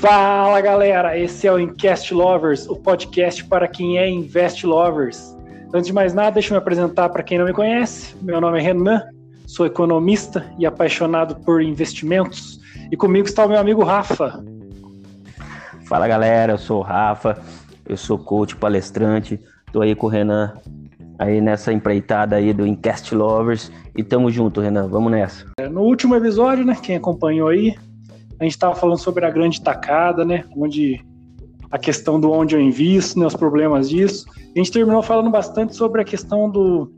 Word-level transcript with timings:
Fala 0.00 0.62
galera, 0.62 1.18
esse 1.18 1.46
é 1.46 1.52
o 1.52 1.58
Incast 1.58 2.14
Lovers, 2.14 2.66
o 2.66 2.74
podcast 2.74 3.44
para 3.44 3.68
quem 3.68 3.98
é 3.98 4.08
Invest 4.08 4.66
Lovers. 4.66 5.36
Antes 5.74 5.88
de 5.88 5.92
mais 5.92 6.14
nada, 6.14 6.30
deixa 6.30 6.48
eu 6.48 6.52
me 6.54 6.58
apresentar 6.58 7.10
para 7.10 7.22
quem 7.22 7.38
não 7.38 7.44
me 7.44 7.52
conhece. 7.52 8.16
Meu 8.22 8.40
nome 8.40 8.58
é 8.58 8.62
Renan, 8.62 9.02
sou 9.46 9.66
economista 9.66 10.50
e 10.58 10.64
apaixonado 10.64 11.36
por 11.44 11.60
investimentos. 11.60 12.58
E 12.90 12.96
comigo 12.96 13.26
está 13.26 13.44
o 13.44 13.48
meu 13.50 13.58
amigo 13.58 13.84
Rafa. 13.84 14.42
Fala 15.86 16.08
galera, 16.08 16.54
eu 16.54 16.58
sou 16.58 16.78
o 16.78 16.82
Rafa, 16.82 17.38
eu 17.86 17.98
sou 17.98 18.18
coach 18.18 18.56
palestrante, 18.56 19.38
tô 19.70 19.82
aí 19.82 19.94
com 19.94 20.06
o 20.06 20.10
Renan 20.10 20.54
aí 21.18 21.42
nessa 21.42 21.74
empreitada 21.74 22.36
aí 22.36 22.54
do 22.54 22.66
Incast 22.66 23.14
Lovers 23.14 23.70
e 23.94 24.02
tamo 24.02 24.30
junto, 24.30 24.62
Renan, 24.62 24.88
vamos 24.88 25.12
nessa. 25.12 25.44
No 25.70 25.82
último 25.82 26.16
episódio, 26.16 26.64
né, 26.64 26.74
quem 26.82 26.96
acompanhou 26.96 27.48
aí, 27.48 27.76
a 28.40 28.44
gente 28.44 28.52
estava 28.52 28.74
falando 28.74 28.98
sobre 28.98 29.26
a 29.26 29.30
grande 29.30 29.60
tacada, 29.60 30.24
né? 30.24 30.44
Onde 30.56 31.04
a 31.70 31.78
questão 31.78 32.18
do 32.18 32.32
onde 32.32 32.56
eu 32.56 32.60
invisto, 32.60 33.20
né, 33.20 33.26
os 33.26 33.36
problemas 33.36 33.88
disso. 33.88 34.26
A 34.56 34.58
gente 34.58 34.72
terminou 34.72 35.02
falando 35.02 35.30
bastante 35.30 35.76
sobre 35.76 36.00
a 36.00 36.04
questão 36.04 36.50
do, 36.50 36.90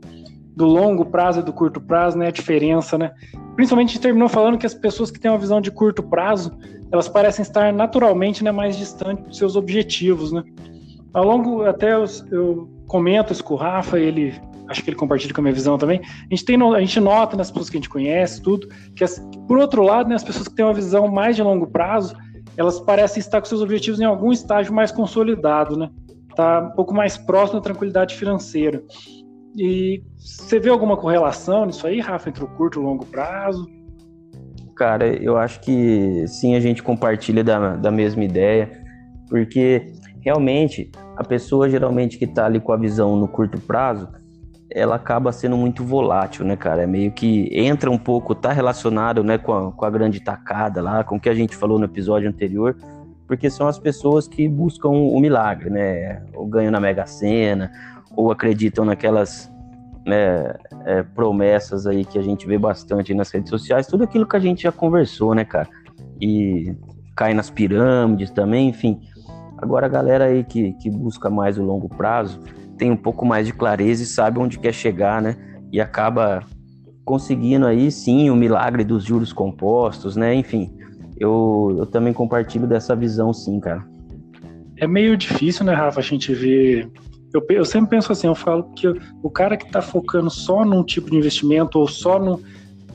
do 0.55 0.65
longo 0.65 1.05
prazo 1.05 1.41
e 1.41 1.43
do 1.43 1.53
curto 1.53 1.81
prazo, 1.81 2.17
né? 2.17 2.27
A 2.27 2.31
diferença, 2.31 2.97
né? 2.97 3.11
Principalmente 3.55 3.89
a 3.89 3.93
gente 3.93 4.01
terminou 4.01 4.29
falando 4.29 4.57
que 4.57 4.65
as 4.65 4.73
pessoas 4.73 5.11
que 5.11 5.19
têm 5.19 5.29
uma 5.29 5.37
visão 5.37 5.59
de 5.59 5.69
curto 5.69 6.01
prazo, 6.01 6.57
elas 6.91 7.09
parecem 7.09 7.43
estar 7.43 7.73
naturalmente 7.73 8.43
né, 8.43 8.51
mais 8.51 8.77
distantes 8.77 9.25
dos 9.25 9.37
seus 9.37 9.55
objetivos, 9.55 10.31
né? 10.31 10.43
Ao 11.13 11.25
longo, 11.25 11.63
até 11.63 11.93
eu, 11.93 12.05
eu 12.31 12.69
comento 12.87 13.33
isso 13.33 13.43
com 13.43 13.53
o 13.53 13.57
Rafa, 13.57 13.99
ele 13.99 14.33
acho 14.69 14.83
que 14.83 14.89
ele 14.89 14.97
compartilha 14.97 15.33
com 15.33 15.41
a 15.41 15.43
minha 15.43 15.53
visão 15.53 15.77
também. 15.77 15.99
A 15.99 16.27
gente, 16.29 16.45
tem, 16.45 16.61
a 16.61 16.79
gente 16.79 16.99
nota 16.99 17.35
nas 17.35 17.49
pessoas 17.51 17.69
que 17.69 17.77
a 17.77 17.79
gente 17.79 17.89
conhece, 17.89 18.41
tudo, 18.41 18.67
que 18.95 19.03
as, 19.03 19.19
por 19.47 19.57
outro 19.57 19.83
lado, 19.83 20.09
né, 20.09 20.15
as 20.15 20.23
pessoas 20.23 20.47
que 20.47 20.55
têm 20.55 20.65
uma 20.65 20.73
visão 20.73 21.07
mais 21.07 21.35
de 21.35 21.43
longo 21.43 21.67
prazo, 21.67 22.15
elas 22.57 22.79
parecem 22.79 23.19
estar 23.19 23.39
com 23.41 23.45
seus 23.45 23.61
objetivos 23.61 23.99
em 23.99 24.05
algum 24.05 24.31
estágio 24.31 24.73
mais 24.73 24.91
consolidado, 24.91 25.77
né? 25.77 25.89
Tá 26.35 26.69
um 26.71 26.75
pouco 26.75 26.93
mais 26.93 27.17
próximo 27.17 27.59
da 27.59 27.63
tranquilidade 27.63 28.15
financeira. 28.15 28.83
E 29.55 30.03
você 30.17 30.59
vê 30.59 30.69
alguma 30.69 30.97
correlação 30.97 31.65
nisso 31.65 31.85
aí, 31.85 31.99
Rafa, 31.99 32.29
entre 32.29 32.43
o 32.43 32.47
curto 32.47 32.79
e 32.79 32.83
o 32.83 32.85
longo 32.85 33.05
prazo? 33.05 33.67
Cara, 34.75 35.07
eu 35.07 35.37
acho 35.37 35.59
que 35.61 36.25
sim, 36.27 36.55
a 36.55 36.59
gente 36.59 36.81
compartilha 36.81 37.43
da, 37.43 37.75
da 37.75 37.91
mesma 37.91 38.23
ideia, 38.23 38.83
porque 39.29 39.93
realmente 40.21 40.91
a 41.15 41.23
pessoa 41.23 41.69
geralmente 41.69 42.17
que 42.17 42.25
está 42.25 42.45
ali 42.45 42.59
com 42.59 42.71
a 42.71 42.77
visão 42.77 43.15
no 43.15 43.27
curto 43.27 43.59
prazo, 43.61 44.09
ela 44.73 44.95
acaba 44.95 45.31
sendo 45.31 45.55
muito 45.55 45.83
volátil, 45.83 46.43
né, 46.43 46.55
cara? 46.55 46.81
É 46.81 46.87
meio 46.87 47.11
que 47.11 47.47
entra 47.51 47.91
um 47.91 47.97
pouco, 47.97 48.33
tá 48.33 48.51
relacionado, 48.51 49.23
né, 49.23 49.37
com 49.37 49.53
a, 49.53 49.71
com 49.71 49.85
a 49.85 49.89
grande 49.89 50.19
tacada 50.19 50.81
lá, 50.81 51.03
com 51.03 51.17
o 51.17 51.19
que 51.19 51.29
a 51.29 51.33
gente 51.33 51.55
falou 51.55 51.77
no 51.77 51.85
episódio 51.85 52.27
anterior, 52.27 52.75
porque 53.27 53.49
são 53.49 53.67
as 53.67 53.77
pessoas 53.77 54.27
que 54.27 54.47
buscam 54.47 54.89
o 54.89 55.19
milagre, 55.19 55.69
né? 55.69 56.23
Ou 56.33 56.45
ganham 56.47 56.71
na 56.71 56.79
Mega 56.79 57.05
Sena, 57.05 57.71
ou 58.15 58.31
acreditam 58.31 58.83
naquelas 58.83 59.51
né, 60.05 60.55
é, 60.85 61.03
promessas 61.03 61.87
aí 61.87 62.03
que 62.03 62.17
a 62.17 62.21
gente 62.21 62.45
vê 62.45 62.57
bastante 62.57 63.13
nas 63.13 63.31
redes 63.31 63.49
sociais, 63.49 63.87
tudo 63.87 64.03
aquilo 64.03 64.27
que 64.27 64.35
a 64.35 64.39
gente 64.39 64.63
já 64.63 64.71
conversou, 64.71 65.33
né, 65.33 65.45
cara? 65.45 65.69
E 66.19 66.75
cai 67.15 67.33
nas 67.33 67.49
pirâmides 67.49 68.31
também, 68.31 68.69
enfim. 68.69 68.99
Agora 69.57 69.85
a 69.85 69.89
galera 69.89 70.25
aí 70.25 70.43
que, 70.43 70.73
que 70.73 70.89
busca 70.89 71.29
mais 71.29 71.57
o 71.57 71.63
longo 71.63 71.87
prazo, 71.87 72.39
tem 72.83 72.91
um 72.91 72.97
pouco 72.97 73.25
mais 73.25 73.47
de 73.47 73.53
clareza 73.53 74.03
e 74.03 74.05
sabe 74.05 74.39
onde 74.39 74.59
quer 74.59 74.73
chegar, 74.73 75.21
né? 75.21 75.37
E 75.71 75.79
acaba 75.79 76.43
conseguindo 77.05 77.65
aí 77.65 77.89
sim 77.89 78.29
o 78.29 78.35
milagre 78.35 78.83
dos 78.83 79.05
juros 79.05 79.31
compostos, 79.31 80.17
né? 80.17 80.35
Enfim, 80.35 80.69
eu, 81.17 81.73
eu 81.77 81.85
também 81.85 82.11
compartilho 82.11 82.67
dessa 82.67 82.93
visão, 82.93 83.31
sim, 83.31 83.57
cara. 83.61 83.85
É 84.75 84.85
meio 84.85 85.15
difícil, 85.15 85.63
né, 85.63 85.73
Rafa, 85.73 86.01
a 86.01 86.03
gente 86.03 86.33
ver. 86.33 86.91
Eu, 87.33 87.41
eu 87.51 87.63
sempre 87.63 87.91
penso 87.91 88.11
assim, 88.11 88.27
eu 88.27 88.35
falo 88.35 88.65
que 88.75 88.85
o 89.23 89.29
cara 89.29 89.55
que 89.55 89.65
está 89.65 89.81
focando 89.81 90.29
só 90.29 90.65
num 90.65 90.83
tipo 90.83 91.09
de 91.09 91.15
investimento 91.15 91.79
ou 91.79 91.87
só 91.87 92.19
no. 92.19 92.41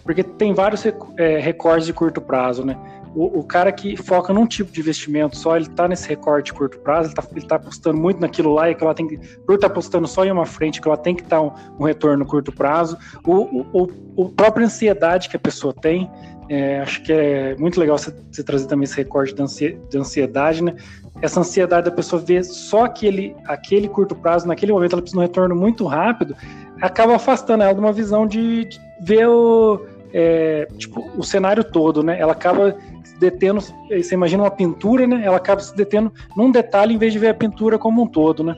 Porque 0.04 0.22
tem 0.22 0.52
vários 0.52 0.84
é, 1.16 1.38
recordes 1.38 1.86
de 1.86 1.94
curto 1.94 2.20
prazo, 2.20 2.62
né? 2.62 2.76
O, 3.14 3.40
o, 3.40 3.44
cara 3.44 3.72
que 3.72 3.96
foca 3.96 4.32
num 4.32 4.46
tipo 4.46 4.70
de 4.70 4.80
investimento 4.80 5.36
só, 5.36 5.56
ele 5.56 5.68
tá 5.68 5.88
nesse 5.88 6.08
recorte 6.08 6.46
de 6.46 6.52
curto 6.52 6.78
prazo, 6.78 7.08
ele 7.08 7.14
tá, 7.14 7.24
ele 7.34 7.46
tá 7.46 7.56
apostando 7.56 7.98
muito 7.98 8.20
naquilo 8.20 8.52
lá 8.52 8.70
e 8.70 8.74
que 8.74 8.82
ela 8.82 8.94
tem 8.94 9.06
que, 9.06 9.16
por 9.16 9.54
estar 9.54 9.68
tá 9.68 9.72
apostando 9.72 10.06
só 10.06 10.24
em 10.24 10.30
uma 10.30 10.46
frente, 10.46 10.80
que 10.80 10.88
ela 10.88 10.96
tem 10.96 11.14
que 11.14 11.22
estar 11.22 11.40
um, 11.40 11.52
um, 11.78 11.84
retorno 11.84 12.18
no 12.18 12.26
curto 12.26 12.52
prazo, 12.52 12.96
o, 13.26 13.64
o, 13.72 13.88
o 14.16 14.28
própria 14.28 14.66
ansiedade 14.66 15.28
que 15.28 15.36
a 15.36 15.40
pessoa 15.40 15.72
tem, 15.72 16.10
é, 16.48 16.80
acho 16.80 17.02
que 17.02 17.12
é 17.12 17.54
muito 17.56 17.78
legal 17.78 17.98
você, 17.98 18.14
você 18.30 18.42
trazer 18.42 18.66
também 18.66 18.84
esse 18.84 18.96
recorte 18.96 19.34
de 19.34 19.98
ansiedade, 19.98 20.62
né? 20.62 20.74
Essa 21.20 21.40
ansiedade 21.40 21.90
da 21.90 21.94
pessoa 21.94 22.22
ver 22.22 22.44
só 22.44 22.84
aquele, 22.84 23.34
aquele 23.44 23.88
curto 23.88 24.14
prazo, 24.14 24.46
naquele 24.46 24.72
momento 24.72 24.92
ela 24.92 25.02
precisa 25.02 25.20
de 25.20 25.24
um 25.24 25.26
retorno 25.26 25.54
muito 25.54 25.84
rápido, 25.84 26.34
acaba 26.80 27.16
afastando 27.16 27.64
ela 27.64 27.72
de 27.72 27.80
uma 27.80 27.92
visão 27.92 28.26
de, 28.26 28.64
de 28.64 28.80
ver 29.00 29.28
o, 29.28 29.84
é, 30.12 30.66
tipo, 30.76 31.10
o 31.16 31.22
cenário 31.22 31.64
todo, 31.64 32.02
né? 32.02 32.18
Ela 32.18 32.32
acaba 32.32 32.76
detendo, 33.18 33.60
você 33.60 34.14
imagina 34.14 34.42
uma 34.42 34.50
pintura, 34.50 35.06
né? 35.06 35.22
Ela 35.24 35.36
acaba 35.36 35.60
se 35.60 35.74
detendo 35.76 36.12
num 36.36 36.50
detalhe 36.50 36.94
em 36.94 36.98
vez 36.98 37.12
de 37.12 37.18
ver 37.18 37.28
a 37.28 37.34
pintura 37.34 37.78
como 37.78 38.02
um 38.02 38.06
todo, 38.06 38.42
né? 38.42 38.56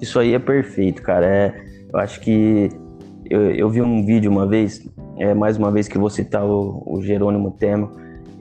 Isso 0.00 0.18
aí 0.18 0.34
é 0.34 0.38
perfeito, 0.38 1.02
cara. 1.02 1.26
É, 1.26 1.64
eu 1.92 1.98
acho 1.98 2.20
que 2.20 2.70
eu, 3.28 3.50
eu 3.52 3.68
vi 3.68 3.82
um 3.82 4.04
vídeo 4.04 4.30
uma 4.30 4.46
vez, 4.46 4.88
é, 5.18 5.34
mais 5.34 5.56
uma 5.56 5.70
vez 5.70 5.88
que 5.88 5.98
vou 5.98 6.10
citar 6.10 6.44
o, 6.44 6.82
o 6.86 7.02
Jerônimo 7.02 7.50
Tema, 7.52 7.90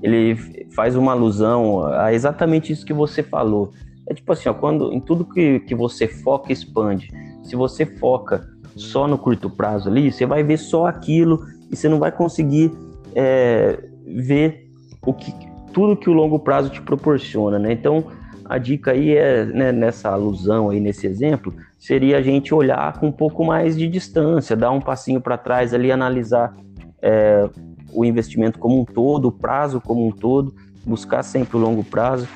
ele 0.03 0.35
faz 0.71 0.95
uma 0.95 1.13
alusão 1.13 1.85
a 1.87 2.13
exatamente 2.13 2.71
isso 2.71 2.85
que 2.85 2.93
você 2.93 3.23
falou. 3.23 3.71
É 4.07 4.13
tipo 4.13 4.31
assim, 4.31 4.49
ó, 4.49 4.53
quando 4.53 4.93
em 4.93 4.99
tudo 4.99 5.25
que, 5.25 5.61
que 5.61 5.73
você 5.73 6.07
foca, 6.07 6.51
expande. 6.51 7.09
Se 7.43 7.55
você 7.55 7.85
foca 7.85 8.47
só 8.75 9.07
no 9.07 9.17
curto 9.17 9.49
prazo 9.49 9.89
ali, 9.89 10.11
você 10.11 10.25
vai 10.25 10.43
ver 10.43 10.57
só 10.57 10.85
aquilo 10.85 11.43
e 11.71 11.75
você 11.75 11.89
não 11.89 11.97
vai 11.97 12.11
conseguir 12.11 12.71
é, 13.15 13.79
ver 14.05 14.64
o 15.05 15.13
que 15.13 15.33
tudo 15.73 15.97
que 15.97 16.09
o 16.09 16.13
longo 16.13 16.39
prazo 16.39 16.69
te 16.69 16.81
proporciona, 16.81 17.59
né? 17.59 17.73
Então, 17.73 18.05
a 18.45 18.57
dica 18.57 18.91
aí 18.91 19.15
é, 19.15 19.43
né, 19.45 19.71
nessa 19.71 20.09
alusão 20.09 20.69
aí, 20.69 20.79
nesse 20.79 21.05
exemplo, 21.05 21.53
seria 21.77 22.17
a 22.17 22.21
gente 22.21 22.53
olhar 22.53 22.97
com 22.99 23.07
um 23.07 23.11
pouco 23.11 23.43
mais 23.43 23.77
de 23.77 23.87
distância, 23.87 24.55
dar 24.55 24.71
um 24.71 24.79
passinho 24.79 25.19
para 25.19 25.37
trás 25.37 25.73
ali, 25.73 25.91
analisar 25.91 26.55
é, 27.01 27.49
o 27.91 28.05
investimento 28.05 28.57
como 28.57 28.79
um 28.79 28.85
todo, 28.85 29.27
o 29.27 29.31
prazo 29.31 29.81
como 29.81 30.07
um 30.07 30.11
todo, 30.11 30.53
buscar 30.85 31.23
sempre 31.23 31.57
o 31.57 31.59
longo 31.59 31.83
prazo. 31.83 32.27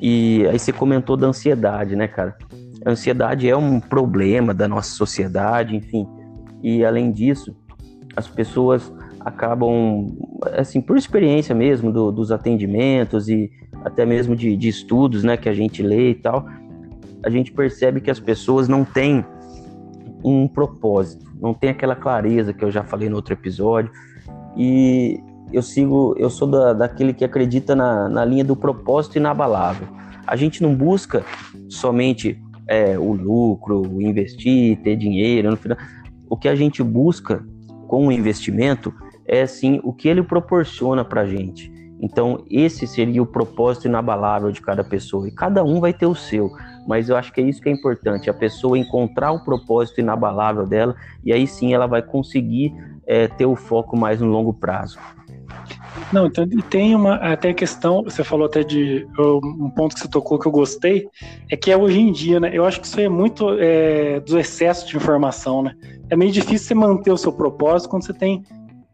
E 0.00 0.46
aí 0.46 0.58
você 0.58 0.72
comentou 0.72 1.16
da 1.16 1.26
ansiedade, 1.26 1.94
né, 1.94 2.08
cara? 2.08 2.36
A 2.84 2.90
ansiedade 2.90 3.48
é 3.48 3.56
um 3.56 3.78
problema 3.78 4.54
da 4.54 4.66
nossa 4.66 4.90
sociedade, 4.92 5.76
enfim. 5.76 6.06
E 6.62 6.84
além 6.84 7.12
disso, 7.12 7.54
as 8.16 8.26
pessoas 8.26 8.90
acabam, 9.20 10.06
assim, 10.56 10.80
por 10.80 10.96
experiência 10.96 11.54
mesmo 11.54 11.92
do, 11.92 12.10
dos 12.10 12.32
atendimentos 12.32 13.28
e 13.28 13.50
até 13.84 14.04
mesmo 14.04 14.34
de, 14.34 14.56
de, 14.56 14.68
estudos, 14.68 15.22
né, 15.22 15.36
que 15.36 15.48
a 15.48 15.54
gente 15.54 15.82
lê 15.82 16.10
e 16.10 16.14
tal, 16.14 16.46
a 17.22 17.30
gente 17.30 17.52
percebe 17.52 18.00
que 18.00 18.10
as 18.10 18.18
pessoas 18.18 18.66
não 18.66 18.84
têm 18.84 19.24
um 20.24 20.48
propósito, 20.48 21.26
não 21.40 21.54
tem 21.54 21.70
aquela 21.70 21.94
clareza 21.94 22.52
que 22.52 22.64
eu 22.64 22.70
já 22.70 22.82
falei 22.82 23.08
no 23.08 23.16
outro 23.16 23.32
episódio. 23.32 23.90
E 24.56 25.20
eu 25.52 25.62
sigo, 25.62 26.14
eu 26.18 26.30
sou 26.30 26.48
da, 26.48 26.72
daquele 26.72 27.12
que 27.12 27.24
acredita 27.24 27.74
na, 27.74 28.08
na 28.08 28.24
linha 28.24 28.44
do 28.44 28.56
propósito 28.56 29.16
inabalável. 29.16 29.86
A 30.26 30.36
gente 30.36 30.62
não 30.62 30.74
busca 30.74 31.24
somente 31.68 32.40
é, 32.66 32.98
o 32.98 33.12
lucro, 33.12 34.00
investir, 34.00 34.78
ter 34.78 34.96
dinheiro. 34.96 35.50
No 35.50 35.56
final, 35.56 35.76
o 36.28 36.36
que 36.36 36.48
a 36.48 36.54
gente 36.54 36.82
busca 36.82 37.44
com 37.88 38.06
o 38.06 38.12
investimento 38.12 38.94
é 39.30 39.46
sim 39.46 39.80
o 39.84 39.92
que 39.92 40.08
ele 40.08 40.24
proporciona 40.24 41.04
para 41.04 41.20
a 41.20 41.26
gente. 41.26 41.72
Então, 42.02 42.44
esse 42.50 42.86
seria 42.86 43.22
o 43.22 43.26
propósito 43.26 43.86
inabalável 43.86 44.50
de 44.50 44.60
cada 44.60 44.82
pessoa. 44.82 45.28
E 45.28 45.30
cada 45.30 45.62
um 45.62 45.78
vai 45.78 45.92
ter 45.92 46.06
o 46.06 46.14
seu. 46.14 46.50
Mas 46.88 47.08
eu 47.08 47.16
acho 47.16 47.32
que 47.32 47.40
é 47.40 47.44
isso 47.44 47.60
que 47.60 47.68
é 47.68 47.72
importante: 47.72 48.28
a 48.28 48.34
pessoa 48.34 48.76
encontrar 48.76 49.30
o 49.30 49.44
propósito 49.44 50.00
inabalável 50.00 50.66
dela, 50.66 50.96
e 51.24 51.32
aí 51.32 51.46
sim 51.46 51.72
ela 51.72 51.86
vai 51.86 52.02
conseguir 52.02 52.74
é, 53.06 53.28
ter 53.28 53.46
o 53.46 53.54
foco 53.54 53.96
mais 53.96 54.20
no 54.20 54.26
longo 54.26 54.52
prazo. 54.52 54.98
Não, 56.12 56.26
então 56.26 56.48
tem 56.68 56.94
uma 56.94 57.16
até 57.16 57.52
questão, 57.52 58.02
você 58.02 58.24
falou 58.24 58.46
até 58.46 58.64
de 58.64 59.06
um 59.18 59.70
ponto 59.70 59.94
que 59.94 60.00
você 60.00 60.08
tocou 60.08 60.38
que 60.38 60.46
eu 60.46 60.52
gostei, 60.52 61.08
é 61.50 61.56
que 61.56 61.70
é 61.70 61.76
hoje 61.76 62.00
em 62.00 62.10
dia, 62.10 62.40
né? 62.40 62.50
Eu 62.52 62.64
acho 62.64 62.80
que 62.80 62.86
isso 62.86 63.00
é 63.00 63.08
muito 63.08 63.56
é, 63.58 64.18
do 64.20 64.38
excesso 64.38 64.88
de 64.88 64.96
informação, 64.96 65.62
né? 65.62 65.74
É 66.08 66.16
meio 66.16 66.32
difícil 66.32 66.66
você 66.66 66.74
manter 66.74 67.12
o 67.12 67.16
seu 67.16 67.32
propósito 67.32 67.90
quando 67.90 68.04
você 68.04 68.12
tem 68.12 68.42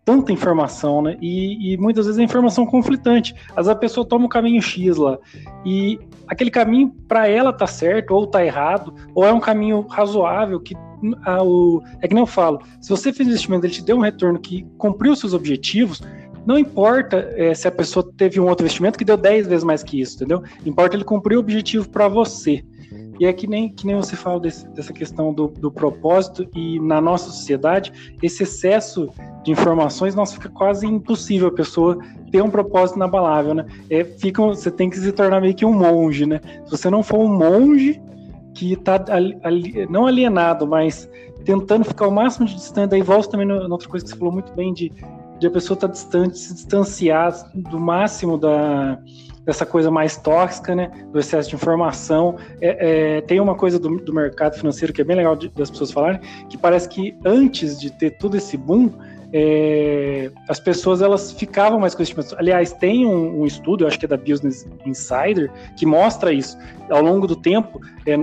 tanta 0.07 0.33
informação, 0.33 1.03
né? 1.03 1.19
E, 1.21 1.73
e, 1.73 1.77
muitas 1.77 2.07
vezes 2.07 2.21
é 2.21 2.23
informação 2.23 2.65
conflitante. 2.65 3.35
Às 3.51 3.67
vezes 3.67 3.69
a 3.71 3.75
pessoa 3.75 4.07
toma 4.07 4.27
o 4.27 4.29
caminho 4.29 4.63
X 4.63 4.97
lá 4.97 5.19
e 5.65 5.99
aquele 6.29 6.49
caminho 6.49 6.95
para 7.09 7.29
ela 7.29 7.53
tá 7.53 7.67
certo 7.67 8.13
ou 8.13 8.25
tá 8.25 8.45
errado, 8.47 8.95
ou 9.13 9.27
é 9.27 9.33
um 9.33 9.41
caminho 9.41 9.81
razoável 9.81 10.61
que 10.61 10.77
a, 11.25 11.43
o, 11.43 11.83
é 12.01 12.07
que 12.07 12.15
nem 12.15 12.23
eu 12.23 12.27
falo, 12.27 12.63
se 12.81 12.89
você 12.89 13.13
fez 13.13 13.29
investimento, 13.29 13.67
ele 13.67 13.75
te 13.75 13.83
deu 13.83 13.97
um 13.97 14.01
retorno 14.01 14.39
que 14.39 14.65
cumpriu 14.79 15.17
seus 15.17 15.35
objetivos, 15.35 16.01
não 16.47 16.57
importa 16.57 17.29
é, 17.37 17.53
se 17.53 17.67
a 17.67 17.73
pessoa 17.73 18.09
teve 18.17 18.39
um 18.39 18.47
outro 18.47 18.65
investimento 18.65 18.97
que 18.97 19.05
deu 19.05 19.17
10 19.17 19.49
vezes 19.49 19.65
mais 19.65 19.83
que 19.83 20.01
isso, 20.01 20.15
entendeu? 20.15 20.41
Importa 20.65 20.95
ele 20.95 21.05
cumprir 21.05 21.37
o 21.37 21.41
objetivo 21.41 21.89
para 21.89 22.07
você. 22.07 22.65
E 23.19 23.27
é 23.27 23.33
que 23.33 23.47
nem, 23.47 23.69
que 23.69 23.87
nem 23.87 23.97
você 23.97 24.17
fala 24.17 24.41
desse, 24.41 24.69
dessa 24.69 24.93
questão 24.93 25.33
do, 25.33 25.49
do, 25.49 25.71
propósito, 25.71 26.49
e 26.55 26.79
na 26.81 27.01
nossa 27.01 27.27
sociedade, 27.27 27.93
esse 28.23 28.43
excesso 28.43 29.09
de 29.43 29.53
informações, 29.53 30.15
nossa, 30.15 30.35
fica 30.35 30.49
quase 30.49 30.87
impossível 30.87 31.49
a 31.49 31.53
pessoa 31.53 31.99
ter 32.31 32.43
um 32.43 32.51
propósito 32.51 32.97
inabalável, 32.97 33.55
né? 33.55 33.67
É, 33.89 34.05
fica, 34.05 34.43
você 34.43 34.71
tem 34.71 34.91
que 34.91 34.99
se 34.99 35.13
tornar 35.13 35.41
meio 35.41 35.55
que 35.55 35.65
um 35.65 35.73
monge, 35.73 36.27
né? 36.27 36.41
Se 36.65 36.71
você 36.71 36.91
não 36.91 37.03
for 37.03 37.19
um 37.19 37.29
monge 37.29 38.01
que 38.55 38.73
está 38.73 39.05
ali, 39.43 39.87
não 39.91 40.07
alienado, 40.07 40.67
mas 40.67 41.09
tentando 41.45 41.85
ficar 41.85 42.09
o 42.09 42.11
máximo 42.11 42.47
de 42.47 42.55
distante, 42.55 42.91
daí 42.91 43.03
volta 43.03 43.31
também 43.31 43.47
na 43.47 43.67
outra 43.69 43.89
coisa 43.89 44.05
que 44.05 44.11
você 44.11 44.17
falou 44.17 44.33
muito 44.33 44.53
bem 44.55 44.73
de, 44.73 44.93
de 45.39 45.47
a 45.47 45.51
pessoa 45.51 45.77
estar 45.77 45.89
tá 45.89 45.93
distante, 45.93 46.39
se 46.39 46.55
distanciar 46.55 47.33
do 47.55 47.79
máximo 47.79 48.37
da 48.37 48.99
dessa 49.47 49.65
coisa 49.65 49.91
mais 49.91 50.17
tóxica, 50.17 50.75
né, 50.75 50.91
do 51.13 51.21
excesso 51.21 51.49
de 51.49 51.55
informação. 51.55 52.37
É, 52.61 53.17
é, 53.17 53.21
tem 53.21 53.41
uma 53.41 53.55
coisa 53.55 53.79
do, 53.79 53.97
do, 53.99 54.13
mercado 54.13 54.57
financeiro 54.57 54.93
que 54.93 55.01
é 55.01 55.05
bem 55.05 55.17
legal 55.17 55.37
de, 55.37 55.49
das 55.49 55.71
pessoas 55.71 55.93
falarem, 55.93 56.21
que 56.51 56.59
parece 56.59 56.89
que 56.89 57.17
antes 57.25 57.79
de 57.79 57.91
ter 57.91 58.19
todo 58.19 58.37
esse 58.37 58.57
boom, 58.57 58.91
é, 59.33 60.31
as 60.49 60.59
pessoas 60.59 61.01
elas 61.01 61.33
ficavam 61.33 61.79
mais 61.79 61.95
com 61.95 62.03
investimentos. 62.03 62.35
Aliás, 62.37 62.73
tem 62.73 63.07
um, 63.07 63.43
um, 63.43 63.47
estudo, 63.47 63.85
eu 63.85 63.89
acho 63.89 63.99
que 63.99 64.05
é 64.05 64.09
da 64.09 64.17
Business 64.17 64.67
Insider, 64.85 65.51
que 65.77 65.87
mostra 65.87 66.33
isso. 66.33 66.59
Ao 66.91 67.03
longo 67.03 67.27
do 67.27 67.37
tempo, 67.37 67.81
é, 68.05 68.17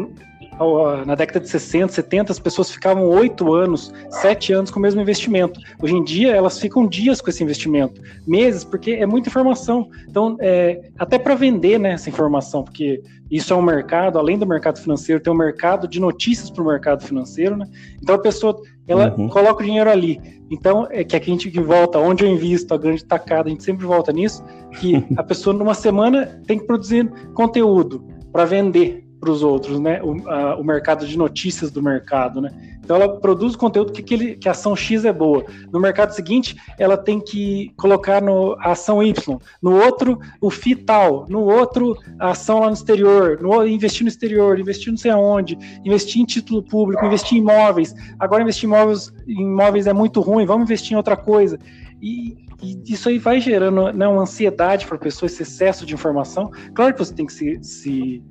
na 1.05 1.15
década 1.15 1.39
de 1.39 1.49
60, 1.49 1.93
70, 1.93 2.31
as 2.31 2.39
pessoas 2.39 2.71
ficavam 2.71 3.07
oito 3.09 3.53
anos, 3.53 3.91
sete 4.09 4.53
anos 4.53 4.71
com 4.71 4.79
o 4.79 4.81
mesmo 4.81 5.01
investimento. 5.01 5.59
Hoje 5.81 5.95
em 5.95 6.03
dia, 6.03 6.35
elas 6.35 6.59
ficam 6.59 6.87
dias 6.87 7.21
com 7.21 7.29
esse 7.29 7.43
investimento, 7.43 8.01
meses, 8.25 8.63
porque 8.63 8.91
é 8.91 9.05
muita 9.05 9.29
informação. 9.29 9.89
Então, 10.07 10.37
é, 10.39 10.89
até 10.97 11.17
para 11.17 11.35
vender 11.35 11.79
né, 11.79 11.93
essa 11.93 12.09
informação, 12.09 12.63
porque 12.63 13.01
isso 13.29 13.53
é 13.53 13.55
um 13.55 13.61
mercado, 13.61 14.19
além 14.19 14.37
do 14.37 14.45
mercado 14.45 14.79
financeiro, 14.79 15.21
tem 15.21 15.33
um 15.33 15.35
mercado 15.35 15.87
de 15.87 15.99
notícias 15.99 16.49
para 16.49 16.63
o 16.63 16.67
mercado 16.67 17.03
financeiro. 17.03 17.57
Né? 17.57 17.65
Então, 18.01 18.15
a 18.15 18.19
pessoa 18.19 18.61
ela 18.87 19.15
uhum. 19.17 19.29
coloca 19.29 19.63
o 19.63 19.65
dinheiro 19.65 19.89
ali. 19.89 20.19
Então, 20.51 20.87
é 20.91 21.03
que 21.03 21.15
aqui 21.15 21.31
a 21.31 21.33
gente 21.33 21.49
que 21.49 21.59
volta, 21.59 21.97
onde 21.97 22.23
eu 22.23 22.29
invisto, 22.29 22.73
a 22.73 22.77
grande 22.77 23.03
tacada, 23.03 23.47
a 23.47 23.51
gente 23.51 23.63
sempre 23.63 23.85
volta 23.85 24.11
nisso, 24.11 24.43
que 24.79 25.03
a 25.17 25.23
pessoa 25.23 25.55
numa 25.55 25.73
semana 25.73 26.41
tem 26.45 26.59
que 26.59 26.65
produzir 26.65 27.09
conteúdo 27.33 28.05
para 28.31 28.45
vender 28.45 29.02
para 29.23 29.31
os 29.31 29.41
outros, 29.41 29.79
né? 29.79 30.01
O, 30.03 30.29
a, 30.29 30.57
o, 30.57 30.63
mercado 30.65 31.07
de 31.07 31.17
notícias 31.17 31.71
do 31.71 31.81
mercado, 31.81 32.41
né? 32.41 32.51
Então 32.83 32.97
ela 32.97 33.07
produz 33.17 33.55
conteúdo 33.55 33.93
que, 33.93 34.01
aquele, 34.01 34.35
que 34.35 34.49
a 34.49 34.51
ação 34.51 34.75
X 34.75 35.05
é 35.05 35.13
boa. 35.13 35.45
No 35.71 35.79
mercado 35.79 36.11
seguinte, 36.11 36.57
ela 36.77 36.97
tem 36.97 37.21
que 37.21 37.71
colocar 37.77 38.21
no, 38.21 38.57
a 38.59 38.73
ação 38.73 39.01
Y. 39.01 39.39
No 39.61 39.81
outro, 39.81 40.19
o 40.41 40.49
FI 40.49 40.75
tal. 40.75 41.25
No 41.29 41.43
outro, 41.43 41.97
a 42.19 42.31
ação 42.31 42.59
lá 42.59 42.67
no 42.67 42.73
exterior. 42.73 43.39
No, 43.41 43.65
investir 43.65 44.03
no 44.03 44.09
exterior, 44.09 44.59
investir 44.59 44.91
não 44.91 44.97
sei 44.97 45.11
aonde. 45.11 45.57
Investir 45.85 46.21
em 46.21 46.25
título 46.25 46.61
público, 46.61 47.05
investir 47.05 47.37
em 47.37 47.41
imóveis. 47.41 47.95
Agora 48.19 48.43
investir 48.43 48.69
em 48.69 48.73
imóveis, 48.73 49.13
imóveis 49.25 49.87
é 49.87 49.93
muito 49.93 50.19
ruim, 50.19 50.45
vamos 50.45 50.63
investir 50.63 50.91
em 50.91 50.97
outra 50.97 51.15
coisa. 51.15 51.57
E, 52.01 52.45
e 52.61 52.83
isso 52.85 53.07
aí 53.07 53.17
vai 53.17 53.39
gerando 53.39 53.93
né, 53.93 54.05
uma 54.05 54.23
ansiedade 54.23 54.85
para 54.85 54.97
a 54.97 54.99
pessoa, 54.99 55.27
esse 55.27 55.43
excesso 55.43 55.85
de 55.85 55.93
informação. 55.93 56.51
Claro 56.73 56.91
que 56.91 56.99
você 56.99 57.13
tem 57.13 57.25
que 57.25 57.31
se, 57.31 57.63
se 57.63 58.21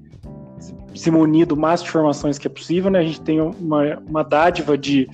se 0.94 1.10
munir 1.10 1.46
do 1.46 1.56
máximo 1.56 1.84
de 1.84 1.90
informações 1.90 2.38
que 2.38 2.46
é 2.46 2.50
possível, 2.50 2.90
né? 2.90 3.00
A 3.00 3.04
gente 3.04 3.20
tem 3.20 3.40
uma, 3.40 3.98
uma 4.08 4.22
dádiva 4.22 4.76
de, 4.76 5.08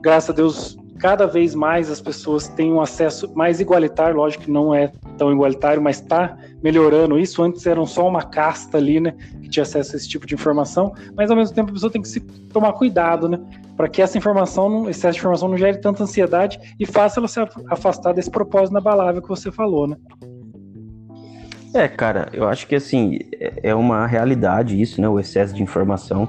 graças 0.00 0.30
a 0.30 0.32
Deus, 0.32 0.78
cada 0.98 1.26
vez 1.26 1.54
mais 1.54 1.90
as 1.90 2.00
pessoas 2.00 2.48
têm 2.48 2.72
um 2.72 2.80
acesso 2.80 3.32
mais 3.34 3.60
igualitário, 3.60 4.16
lógico 4.16 4.44
que 4.44 4.50
não 4.50 4.74
é 4.74 4.92
tão 5.16 5.32
igualitário, 5.32 5.80
mas 5.80 6.00
está 6.00 6.36
melhorando 6.62 7.18
isso. 7.18 7.42
Antes 7.42 7.66
eram 7.66 7.86
só 7.86 8.06
uma 8.06 8.22
casta 8.22 8.76
ali, 8.78 9.00
né, 9.00 9.14
que 9.40 9.48
tinha 9.48 9.62
acesso 9.62 9.94
a 9.94 9.96
esse 9.96 10.08
tipo 10.08 10.26
de 10.26 10.34
informação, 10.34 10.92
mas 11.14 11.30
ao 11.30 11.36
mesmo 11.36 11.54
tempo 11.54 11.70
a 11.70 11.72
pessoa 11.72 11.90
tem 11.90 12.02
que 12.02 12.08
se 12.08 12.20
tomar 12.20 12.72
cuidado, 12.72 13.28
né, 13.28 13.40
para 13.76 13.88
que 13.88 14.02
essa 14.02 14.18
informação, 14.18 14.82
esse 14.82 14.98
excesso 15.00 15.14
de 15.14 15.18
informação 15.20 15.48
não 15.48 15.56
gere 15.56 15.78
tanta 15.78 16.02
ansiedade 16.02 16.58
e 16.78 16.84
faça 16.84 17.20
ela 17.20 17.28
se 17.28 17.38
afastar 17.70 18.12
desse 18.12 18.30
propósito 18.30 18.72
inabalável 18.72 19.22
que 19.22 19.28
você 19.28 19.50
falou, 19.52 19.86
né. 19.86 19.96
É, 21.74 21.86
cara, 21.86 22.28
eu 22.32 22.48
acho 22.48 22.66
que 22.66 22.74
assim, 22.74 23.18
é 23.62 23.74
uma 23.74 24.06
realidade 24.06 24.80
isso, 24.80 25.00
né? 25.00 25.08
O 25.08 25.20
excesso 25.20 25.54
de 25.54 25.62
informação. 25.62 26.28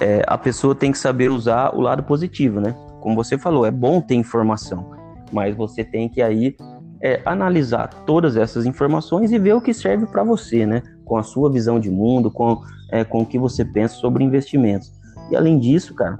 É, 0.00 0.22
a 0.26 0.38
pessoa 0.38 0.74
tem 0.74 0.92
que 0.92 0.98
saber 0.98 1.30
usar 1.30 1.74
o 1.74 1.80
lado 1.80 2.02
positivo, 2.04 2.60
né? 2.60 2.74
Como 3.00 3.16
você 3.16 3.36
falou, 3.36 3.66
é 3.66 3.70
bom 3.70 4.00
ter 4.00 4.14
informação, 4.14 4.92
mas 5.32 5.56
você 5.56 5.82
tem 5.82 6.08
que 6.08 6.22
aí 6.22 6.56
é, 7.02 7.20
analisar 7.24 7.88
todas 8.04 8.36
essas 8.36 8.64
informações 8.64 9.32
e 9.32 9.38
ver 9.38 9.54
o 9.54 9.60
que 9.60 9.74
serve 9.74 10.06
para 10.06 10.22
você, 10.22 10.64
né? 10.64 10.82
Com 11.04 11.16
a 11.16 11.22
sua 11.22 11.50
visão 11.50 11.80
de 11.80 11.90
mundo, 11.90 12.30
com, 12.30 12.60
é, 12.90 13.04
com 13.04 13.22
o 13.22 13.26
que 13.26 13.38
você 13.38 13.64
pensa 13.64 13.94
sobre 13.94 14.22
investimentos. 14.22 14.92
E 15.30 15.36
além 15.36 15.58
disso, 15.58 15.94
cara, 15.94 16.18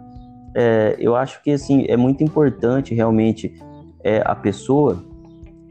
é, 0.54 0.96
eu 0.98 1.14
acho 1.14 1.42
que 1.42 1.52
assim 1.52 1.84
é 1.88 1.96
muito 1.96 2.24
importante 2.24 2.94
realmente 2.94 3.54
é, 4.02 4.22
a 4.24 4.34
pessoa 4.34 5.04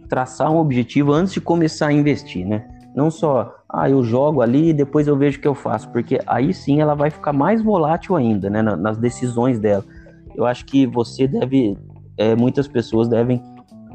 traçar 0.08 0.52
um 0.52 0.58
objetivo 0.58 1.12
antes 1.12 1.34
de 1.34 1.42
começar 1.42 1.88
a 1.88 1.94
investir, 1.94 2.46
né? 2.46 2.66
Não 2.96 3.12
só, 3.12 3.54
ah, 3.70 3.90
eu 3.90 4.04
jogo 4.04 4.42
ali 4.42 4.70
e 4.70 4.74
depois 4.74 5.06
eu 5.08 5.18
vejo 5.18 5.38
o 5.38 5.42
que 5.42 5.48
eu 5.48 5.54
faço, 5.54 5.90
porque 5.90 6.20
aí 6.26 6.54
sim 6.54 6.80
ela 6.80 6.96
vai 6.96 7.10
ficar 7.10 7.34
mais 7.34 7.62
volátil 7.62 8.16
ainda, 8.16 8.50
né, 8.50 8.62
nas 8.62 8.98
decisões 8.98 9.60
dela. 9.60 9.84
Eu 10.34 10.46
acho 10.46 10.66
que 10.66 10.88
você 10.88 11.28
deve, 11.28 11.78
é, 12.18 12.36
muitas 12.36 12.68
pessoas 12.68 13.10
devem 13.10 13.42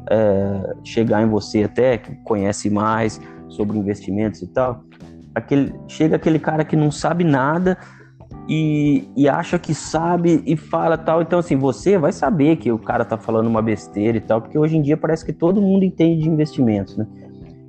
é, 0.09 0.75
chegar 0.83 1.23
em 1.23 1.29
você 1.29 1.63
até 1.63 1.97
que 1.97 2.15
conhece 2.23 2.69
mais 2.69 3.19
sobre 3.49 3.77
investimentos 3.77 4.41
e 4.43 4.47
tal. 4.47 4.83
Aquele, 5.33 5.73
chega 5.87 6.15
aquele 6.15 6.37
cara 6.37 6.63
que 6.63 6.75
não 6.75 6.91
sabe 6.91 7.23
nada 7.23 7.77
e, 8.47 9.07
e, 9.15 9.29
acha 9.29 9.57
que 9.57 9.73
sabe 9.73 10.43
e 10.45 10.55
fala 10.55 10.97
tal. 10.97 11.21
Então, 11.21 11.39
assim, 11.39 11.55
você 11.55 11.97
vai 11.97 12.11
saber 12.11 12.57
que 12.57 12.71
o 12.71 12.77
cara 12.77 13.05
tá 13.05 13.17
falando 13.17 13.47
uma 13.47 13.61
besteira 13.61 14.17
e 14.17 14.21
tal, 14.21 14.41
porque 14.41 14.57
hoje 14.57 14.77
em 14.77 14.81
dia 14.81 14.97
parece 14.97 15.25
que 15.25 15.33
todo 15.33 15.61
mundo 15.61 15.83
entende 15.83 16.23
de 16.23 16.29
investimentos, 16.29 16.97
né? 16.97 17.07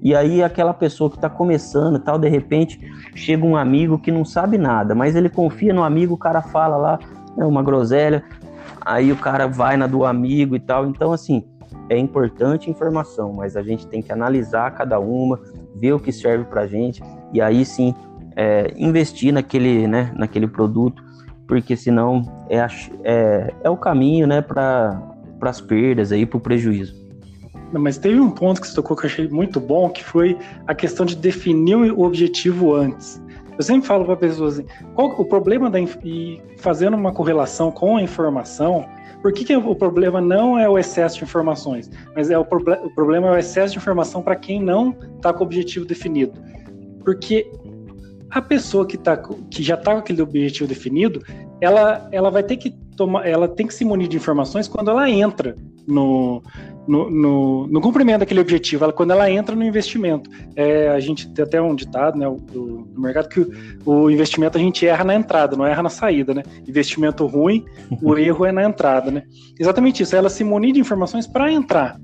E 0.03 0.15
aí 0.17 0.43
aquela 0.43 0.75
pessoa 0.75 1.09
que 1.09 1.17
está 1.17 1.31
começando 1.31 1.99
tal, 1.99 2.19
de 2.19 2.29
repente 2.29 2.81
chega 3.15 3.47
um 3.47 3.57
amigo 3.57 3.99
que 3.99 4.11
não 4.11 4.25
sabe 4.25 4.59
nada, 4.59 4.95
mas 4.95 5.15
ele 5.15 5.29
confia 5.29 5.73
no 5.73 5.85
amigo, 5.85 6.15
o 6.15 6.19
cara 6.19 6.43
fala 6.43 6.77
lá, 6.77 6.99
é 7.39 7.45
uma 7.45 7.63
groselha, 7.63 8.25
aí 8.81 9.13
o 9.13 9.17
cara 9.17 9.47
vai 9.47 9.77
na 9.77 9.87
do 9.87 10.05
amigo 10.05 10.57
e 10.57 10.61
tal. 10.61 10.87
Então, 10.87 11.13
assim, 11.13 11.45
é 11.89 11.97
importante 11.97 12.69
informação, 12.69 13.33
mas 13.33 13.57
a 13.57 13.63
gente 13.63 13.87
tem 13.87 14.03
que 14.03 14.13
analisar 14.13 14.73
cada 14.73 14.99
uma, 14.99 15.39
ver 15.77 15.93
o 15.93 16.01
que 16.01 16.11
serve 16.11 16.45
para 16.45 16.67
gente 16.67 17.03
e 17.33 17.41
aí 17.41 17.65
sim 17.65 17.95
é, 18.37 18.73
investir 18.77 19.33
naquele, 19.33 19.87
né, 19.87 20.13
naquele 20.17 20.47
produto, 20.47 21.03
porque 21.47 21.77
senão 21.77 22.23
é, 22.49 22.67
é, 23.05 23.55
é 23.63 23.71
o 23.71 23.77
caminho 23.77 24.27
né, 24.27 24.41
para 24.41 25.01
as 25.41 25.61
perdas 25.61 26.11
para 26.27 26.37
o 26.37 26.41
prejuízo. 26.41 27.02
Mas 27.73 27.97
teve 27.97 28.21
um 28.21 28.31
ponto 28.31 28.61
que 28.61 28.67
você 28.67 28.75
tocou 28.75 28.97
que 28.97 29.07
eu 29.07 29.11
achei 29.11 29.29
muito 29.29 29.59
bom, 29.59 29.89
que 29.89 30.05
foi 30.05 30.37
a 30.67 30.75
questão 30.75 31.07
de 31.07 31.17
definir 31.17 31.77
o 31.77 32.03
objetivo 32.03 32.75
antes. 32.75 33.21
Eu 33.57 33.63
sempre 33.63 33.87
falo 33.87 34.05
para 34.05 34.17
pessoas 34.17 34.59
assim, 34.59 34.69
qual 34.95 35.09
o 35.09 35.25
problema 35.25 35.71
da 35.71 35.79
e 35.81 36.41
fazendo 36.59 36.97
uma 36.97 37.13
correlação 37.13 37.71
com 37.71 37.97
a 37.97 38.03
informação, 38.03 38.87
por 39.21 39.33
que, 39.33 39.45
que 39.45 39.55
o 39.55 39.75
problema 39.75 40.21
não 40.21 40.59
é 40.59 40.69
o 40.69 40.79
excesso 40.79 41.19
de 41.19 41.25
informações, 41.25 41.91
mas 42.15 42.31
é 42.31 42.37
o, 42.37 42.45
proble 42.45 42.75
o 42.83 42.91
problema 42.91 43.29
é 43.29 43.31
o 43.31 43.39
excesso 43.39 43.75
de 43.75 43.79
informação 43.79 44.23
para 44.23 44.35
quem 44.37 44.61
não 44.61 44.97
está 45.17 45.33
com 45.33 45.41
o 45.41 45.47
objetivo 45.47 45.85
definido. 45.85 46.33
Porque 47.05 47.51
a 48.31 48.41
pessoa 48.41 48.87
que, 48.87 48.97
tá, 48.97 49.17
que 49.51 49.63
já 49.63 49.75
está 49.75 49.93
com 49.93 49.99
aquele 49.99 50.23
objetivo 50.23 50.69
definido, 50.69 51.23
ela, 51.61 52.09
ela 52.11 52.31
vai 52.31 52.43
ter 52.43 52.57
que 52.57 52.71
tomar, 52.97 53.27
ela 53.27 53.47
tem 53.47 53.67
que 53.67 53.75
se 53.75 53.85
munir 53.85 54.09
de 54.09 54.17
informações 54.17 54.67
quando 54.67 54.91
ela 54.91 55.09
entra 55.09 55.55
no, 55.87 56.43
no, 56.87 57.11
no, 57.11 57.67
no, 57.67 57.81
cumprimento 57.81 58.21
daquele 58.21 58.41
objetivo, 58.41 58.85
ela, 58.85 58.93
quando 58.93 59.13
ela 59.13 59.31
entra 59.31 59.55
no 59.55 59.65
investimento. 59.65 60.31
É, 60.57 60.89
a 60.89 61.01
gente 61.01 61.29
tem 61.33 61.45
até 61.45 61.61
um 61.61 61.75
ditado 61.75 62.19
né, 62.19 62.27
do, 62.27 62.85
do, 62.85 63.01
mercado 63.01 63.29
que 63.29 63.41
o, 63.41 63.51
o, 63.85 64.11
investimento 64.11 64.59
a 64.59 64.61
gente 64.61 64.87
erra 64.87 65.05
na 65.05 65.15
entrada, 65.15 65.57
não 65.57 65.67
erra 65.67 65.83
na 65.83 65.91
saída. 65.91 66.35
Né? 66.35 66.43
Investimento 66.67 67.27
ruim, 67.27 67.65
o 68.01 68.17
erro 68.19 68.45
é 68.45 68.53
na 68.53 68.65
entrada. 68.65 69.11
Né? 69.11 69.23
Exatamente 69.59 70.03
isso, 70.03 70.17
ela 70.17 70.31
se 70.31 70.45
munir 70.45 70.75
de 70.75 70.81
informações 70.81 71.27
para 71.27 71.51
entrar. 71.51 71.99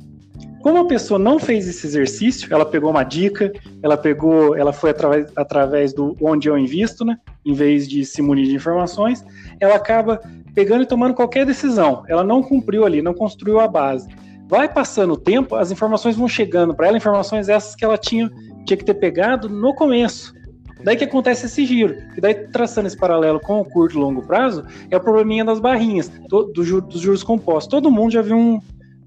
Como 0.61 0.78
a 0.78 0.87
pessoa 0.87 1.18
não 1.18 1.38
fez 1.38 1.68
esse 1.68 1.87
exercício, 1.87 2.52
ela 2.52 2.66
pegou 2.66 2.90
uma 2.90 3.04
dica, 3.04 3.52
ela 3.82 3.97
pegou, 3.97 4.56
ela 4.56 4.73
foi 4.73 4.90
através, 4.90 5.30
através 5.37 5.92
do 5.94 6.16
onde 6.20 6.49
eu 6.49 6.58
invisto, 6.58 7.04
né? 7.04 7.16
Em 7.44 7.54
vez 7.54 7.88
de 7.88 8.04
se 8.04 8.20
munir 8.20 8.47
de 8.47 8.56
informações, 8.56 9.25
ela 9.61 9.76
acaba 9.76 10.20
pegando 10.59 10.83
e 10.83 10.87
tomando 10.87 11.15
qualquer 11.15 11.47
decisão. 11.47 12.03
Ela 12.09 12.25
não 12.25 12.43
cumpriu 12.43 12.85
ali, 12.85 13.00
não 13.00 13.15
construiu 13.15 13.61
a 13.61 13.69
base. 13.69 14.09
Vai 14.49 14.69
passando 14.69 15.12
o 15.12 15.17
tempo, 15.17 15.55
as 15.55 15.71
informações 15.71 16.17
vão 16.17 16.27
chegando 16.27 16.75
para 16.75 16.88
ela, 16.88 16.97
informações 16.97 17.49
essas 17.49 17.77
que 17.77 17.85
ela 17.85 17.97
tinha, 17.97 18.29
tinha 18.67 18.77
que 18.77 18.85
ter 18.85 18.95
pegado 18.95 19.49
no 19.49 19.73
começo. 19.73 20.35
Daí 20.83 20.97
que 20.97 21.05
acontece 21.05 21.47
esse 21.47 21.65
giro. 21.65 21.95
E 22.17 22.21
daí, 22.21 22.35
traçando 22.49 22.88
esse 22.88 22.97
paralelo 22.97 23.38
com 23.38 23.61
o 23.61 23.65
curto 23.65 23.97
e 23.97 24.00
longo 24.00 24.21
prazo, 24.27 24.65
é 24.91 24.97
o 24.97 25.00
probleminha 25.00 25.45
das 25.45 25.61
barrinhas, 25.61 26.09
do, 26.29 26.43
do, 26.47 26.81
dos 26.81 27.00
juros 27.00 27.23
compostos. 27.23 27.71
Todo 27.71 27.88
mundo 27.88 28.11
já 28.15 28.23
viu 28.23 28.37
um. 28.37 28.61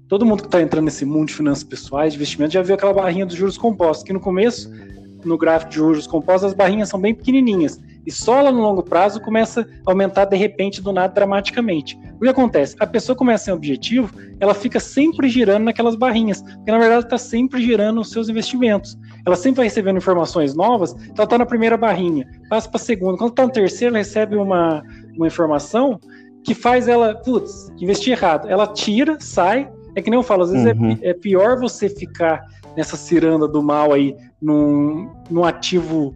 todo 0.08 0.24
mundo 0.24 0.40
que 0.40 0.48
está 0.48 0.62
entrando 0.62 0.86
nesse 0.86 1.04
mundo 1.04 1.28
de 1.28 1.34
finanças 1.34 1.64
pessoais, 1.64 2.14
de 2.14 2.18
investimento, 2.18 2.54
já 2.54 2.62
viu 2.62 2.74
aquela 2.74 2.94
barrinha 2.94 3.26
dos 3.26 3.36
juros 3.36 3.58
compostos, 3.58 4.04
que 4.04 4.12
no 4.14 4.20
começo, 4.20 4.72
no 5.22 5.36
gráfico 5.36 5.70
de 5.70 5.76
juros 5.76 6.06
compostos, 6.06 6.44
as 6.44 6.54
barrinhas 6.54 6.88
são 6.88 6.98
bem 6.98 7.14
pequenininhas. 7.14 7.78
E 8.06 8.10
só 8.10 8.40
lá 8.40 8.50
no 8.50 8.60
longo 8.60 8.82
prazo 8.82 9.20
começa 9.20 9.66
a 9.86 9.90
aumentar 9.90 10.24
de 10.24 10.36
repente, 10.36 10.82
do 10.82 10.92
nada, 10.92 11.12
dramaticamente. 11.12 11.98
O 12.16 12.20
que 12.20 12.28
acontece? 12.28 12.76
A 12.80 12.86
pessoa 12.86 13.16
começa 13.16 13.44
sem 13.44 13.54
objetivo, 13.54 14.12
ela 14.40 14.54
fica 14.54 14.80
sempre 14.80 15.28
girando 15.28 15.64
naquelas 15.64 15.94
barrinhas, 15.94 16.42
porque 16.42 16.70
na 16.70 16.78
verdade 16.78 17.04
está 17.04 17.18
sempre 17.18 17.62
girando 17.62 18.00
os 18.00 18.10
seus 18.10 18.28
investimentos. 18.28 18.98
Ela 19.24 19.36
sempre 19.36 19.58
vai 19.58 19.66
recebendo 19.66 19.96
informações 19.96 20.54
novas, 20.54 20.92
então 20.94 21.14
ela 21.18 21.24
está 21.24 21.38
na 21.38 21.46
primeira 21.46 21.76
barrinha, 21.76 22.26
passa 22.48 22.68
para 22.68 22.80
a 22.80 22.84
segunda. 22.84 23.18
Quando 23.18 23.30
está 23.30 23.46
na 23.46 23.52
terceira, 23.52 23.92
ela 23.92 23.98
recebe 23.98 24.36
uma, 24.36 24.82
uma 25.16 25.26
informação 25.26 26.00
que 26.44 26.54
faz 26.54 26.88
ela, 26.88 27.14
putz, 27.14 27.72
investir 27.80 28.12
errado. 28.12 28.48
Ela 28.48 28.66
tira, 28.66 29.16
sai. 29.20 29.70
É 29.94 30.02
que 30.02 30.10
nem 30.10 30.18
eu 30.18 30.22
falo, 30.22 30.42
às 30.42 30.50
vezes 30.50 30.66
é 30.66 30.72
uhum. 30.72 30.98
é, 31.02 31.10
é, 31.10 31.14
pior 31.14 31.58
você 31.58 31.88
ficar 31.88 32.44
nessa 32.76 32.96
ciranda 32.96 33.46
do 33.46 33.62
mal 33.62 33.92
aí, 33.92 34.16
num, 34.40 35.10
num 35.30 35.44
ativo 35.44 36.14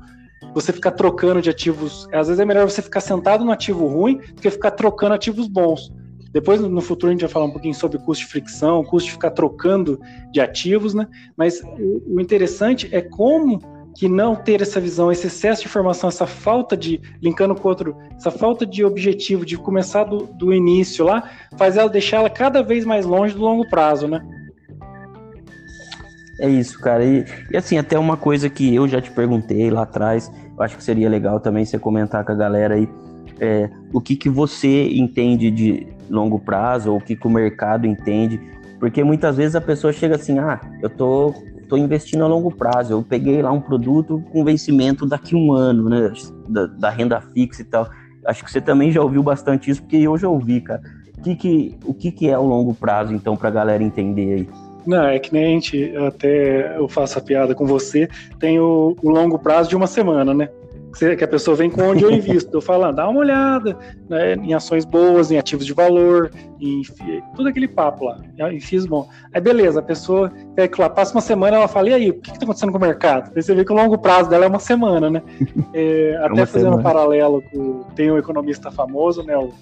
você 0.57 0.73
ficar 0.73 0.93
trocando 0.93 1.43
de 1.43 1.51
ativos. 1.51 2.09
Às 2.11 2.29
vezes 2.29 2.41
é 2.41 2.45
melhor 2.47 2.69
você 2.69 2.81
ficar 2.81 3.03
sentado 3.03 3.45
no 3.45 3.53
ativo 3.53 3.87
ruim 3.87 4.17
do 4.17 4.41
que 4.41 4.51
ficar 4.51 4.71
trocando 4.71 5.13
ativos 5.13 5.49
bons. 5.49 5.93
Depois, 6.33 6.59
no 6.63 6.81
futuro, 6.81 7.11
a 7.11 7.13
gente 7.13 7.21
vai 7.21 7.29
falar 7.29 7.45
um 7.45 7.51
pouquinho 7.51 7.75
sobre 7.75 7.99
custo 7.99 8.25
de 8.25 8.31
fricção, 8.31 8.83
custo 8.83 9.09
de 9.09 9.13
ficar 9.13 9.33
trocando 9.33 10.01
de 10.33 10.41
ativos, 10.41 10.95
né? 10.95 11.07
Mas 11.37 11.61
o, 12.09 12.19
interessante 12.19 12.89
é 12.91 13.03
como 13.03 13.61
que 13.95 14.09
não 14.09 14.35
ter 14.35 14.63
essa 14.63 14.81
visão, 14.81 15.13
esse 15.13 15.27
excesso 15.27 15.61
de 15.61 15.69
informação, 15.69 16.09
essa 16.09 16.27
falta 16.27 16.75
de, 16.75 17.03
linkando 17.21 17.55
com 17.55 17.69
outro, 17.69 17.95
essa 18.17 18.31
falta 18.31 18.65
de 18.65 18.83
objetivo, 18.83 19.45
de 19.45 19.59
começar 19.59 20.05
do, 20.05 20.25
do 20.25 20.55
início 20.55 21.05
lá, 21.05 21.31
faz 21.59 21.77
ela 21.77 21.89
deixar 21.89 22.19
ela 22.19 22.31
cada 22.31 22.63
vez 22.63 22.87
mais 22.87 23.05
longe 23.05 23.35
do 23.35 23.41
longo 23.41 23.69
prazo, 23.69 24.09
né? 24.09 24.23
É 26.39 26.49
isso, 26.49 26.79
cara. 26.81 27.05
E, 27.05 27.25
e, 27.51 27.57
assim, 27.57 27.79
até 27.79 27.99
uma 27.99 28.17
coisa 28.17 28.51
que 28.51 28.75
eu 28.75 28.87
já 28.87 29.01
te 29.01 29.11
perguntei 29.11 29.71
lá 29.71 29.83
atrás, 29.83 30.31
eu 30.57 30.65
acho 30.65 30.77
que 30.77 30.85
seria 30.85 31.09
legal 31.09 31.39
também 31.39 31.65
você 31.65 31.79
comentar 31.79 32.25
com 32.25 32.33
a 32.33 32.35
galera 32.35 32.75
aí 32.75 32.89
é, 33.41 33.69
o 33.93 34.01
que, 34.01 34.17
que 34.17 34.29
você 34.29 34.89
entende 34.89 35.51
de 35.51 35.87
longo 36.09 36.39
prazo, 36.39 36.93
ou 36.93 36.99
o 36.99 37.01
que, 37.01 37.17
que 37.17 37.27
o 37.27 37.31
mercado 37.31 37.87
entende. 37.87 38.41
Porque 38.79 39.03
muitas 39.03 39.37
vezes 39.37 39.55
a 39.57 39.61
pessoa 39.61 39.93
chega 39.93 40.17
assim, 40.17 40.39
ah, 40.39 40.61
eu 40.83 40.89
tô, 40.89 41.35
tô 41.69 41.77
investindo 41.77 42.25
a 42.25 42.27
longo 42.27 42.51
prazo, 42.51 42.93
eu 42.93 43.03
peguei 43.03 43.43
lá 43.43 43.51
um 43.51 43.61
produto 43.61 44.23
com 44.31 44.45
vencimento 44.45 45.07
daqui 45.07 45.35
um 45.35 45.53
ano, 45.53 45.89
né? 45.89 46.13
Da, 46.49 46.67
da 46.67 46.91
renda 46.91 47.21
fixa 47.21 47.63
e 47.63 47.65
tal. 47.65 47.89
Acho 48.25 48.45
que 48.45 48.51
você 48.51 48.61
também 48.61 48.91
já 48.91 49.03
ouviu 49.03 49.23
bastante 49.23 49.71
isso, 49.71 49.83
porque 49.83 49.97
eu 49.97 50.17
já 50.19 50.29
ouvi, 50.29 50.61
cara. 50.61 50.83
O 51.19 51.23
que, 51.23 51.35
que, 51.35 51.79
o 51.85 51.95
que, 51.95 52.13
que 52.13 52.29
é 52.29 52.39
o 52.39 52.45
longo 52.45 52.75
prazo, 52.75 53.13
então, 53.13 53.37
para 53.37 53.49
a 53.49 53.53
galera 53.53 53.83
entender 53.83 54.35
aí? 54.35 54.49
Não, 54.87 55.05
é 55.05 55.19
que 55.19 55.33
nem 55.33 55.45
a 55.45 55.49
gente, 55.49 55.97
até 55.97 56.77
eu 56.79 56.89
faço 56.89 57.19
a 57.19 57.23
piada 57.23 57.55
com 57.55 57.67
você, 57.67 58.09
tem 58.39 58.61
o, 58.61 58.97
o 59.03 59.11
longo 59.11 59.39
prazo 59.39 59.69
de 59.69 59.77
uma 59.77 59.87
semana, 59.87 60.33
né? 60.33 60.49
Que 60.99 61.25
a 61.25 61.29
pessoa 61.29 61.55
vem 61.55 61.69
com 61.69 61.83
onde 61.83 62.05
eu 62.05 62.11
invisto. 62.11 62.57
Eu 62.57 62.63
falo, 62.63 62.85
ah, 62.85 62.93
dá 62.93 63.07
uma 63.07 63.21
olhada 63.21 63.77
né, 64.09 64.35
em 64.35 64.55
ações 64.55 64.87
boas, 64.87 65.31
em 65.31 65.37
ativos 65.37 65.67
de 65.67 65.75
valor, 65.75 66.31
em 66.59 66.81
tudo 67.35 67.51
aquele 67.51 67.69
papo 67.69 68.07
lá, 68.07 68.19
em 68.51 68.59
FIIs 68.59 68.87
bom. 68.87 69.07
Aí 69.35 69.39
beleza, 69.39 69.81
a 69.81 69.83
pessoa 69.83 70.33
é 70.57 70.67
que 70.67 70.81
lá, 70.81 70.89
passa 70.89 71.15
uma 71.15 71.21
semana, 71.21 71.59
ela 71.59 71.69
fala, 71.69 71.91
e 71.91 71.95
aí, 71.95 72.11
o 72.11 72.15
que 72.15 72.31
está 72.31 72.45
acontecendo 72.45 72.73
com 72.73 72.79
o 72.79 72.81
mercado? 72.81 73.31
Aí 73.37 73.43
você 73.43 73.55
vê 73.55 73.63
que 73.63 73.73
o 73.73 73.77
longo 73.77 73.99
prazo 73.99 74.31
dela 74.31 74.47
é 74.47 74.49
uma 74.49 74.59
semana, 74.59 75.11
né? 75.11 75.23
É, 75.75 76.13
é 76.13 76.17
até 76.17 76.47
fazendo 76.47 76.53
semana. 76.53 76.77
um 76.77 76.83
paralelo 76.83 77.43
com. 77.51 77.83
Tem 77.95 78.11
um 78.11 78.17
economista 78.17 78.71
famoso, 78.71 79.23
né? 79.23 79.37
O 79.37 79.53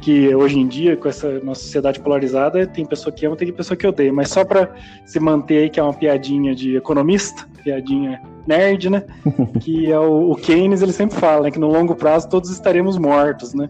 que 0.00 0.34
hoje 0.34 0.58
em 0.58 0.66
dia, 0.66 0.96
com 0.96 1.08
essa 1.08 1.40
nossa 1.40 1.62
sociedade 1.62 2.00
polarizada, 2.00 2.66
tem 2.66 2.84
pessoa 2.84 3.12
que 3.12 3.24
ama, 3.26 3.36
tem 3.36 3.52
pessoa 3.52 3.76
que 3.76 3.86
odeia. 3.86 4.12
Mas 4.12 4.28
só 4.30 4.44
para 4.44 4.74
se 5.04 5.18
manter 5.18 5.64
aí, 5.64 5.70
que 5.70 5.80
é 5.80 5.82
uma 5.82 5.94
piadinha 5.94 6.54
de 6.54 6.76
economista, 6.76 7.46
piadinha 7.64 8.20
nerd, 8.46 8.90
né? 8.90 9.04
que 9.60 9.90
é 9.90 9.98
o, 9.98 10.30
o, 10.30 10.36
Keynes, 10.36 10.82
ele 10.82 10.92
sempre 10.92 11.18
fala 11.18 11.44
né, 11.44 11.50
que 11.50 11.58
no 11.58 11.68
longo 11.68 11.94
prazo 11.94 12.28
todos 12.28 12.50
estaremos 12.50 12.98
mortos, 12.98 13.54
né? 13.54 13.68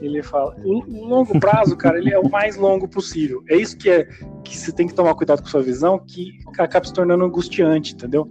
Ele 0.00 0.22
fala, 0.22 0.54
o, 0.64 0.82
longo 1.06 1.38
prazo, 1.38 1.76
cara, 1.76 1.98
ele 1.98 2.12
é 2.12 2.18
o 2.18 2.28
mais 2.28 2.56
longo 2.56 2.88
possível. 2.88 3.42
É 3.48 3.56
isso 3.56 3.76
que 3.76 3.88
é 3.88 4.08
que 4.44 4.56
você 4.56 4.72
tem 4.72 4.86
que 4.86 4.94
tomar 4.94 5.14
cuidado 5.14 5.42
com 5.42 5.48
sua 5.48 5.62
visão, 5.62 5.98
que 5.98 6.38
acaba 6.58 6.84
se 6.84 6.92
tornando 6.92 7.24
angustiante, 7.24 7.94
entendeu? 7.94 8.28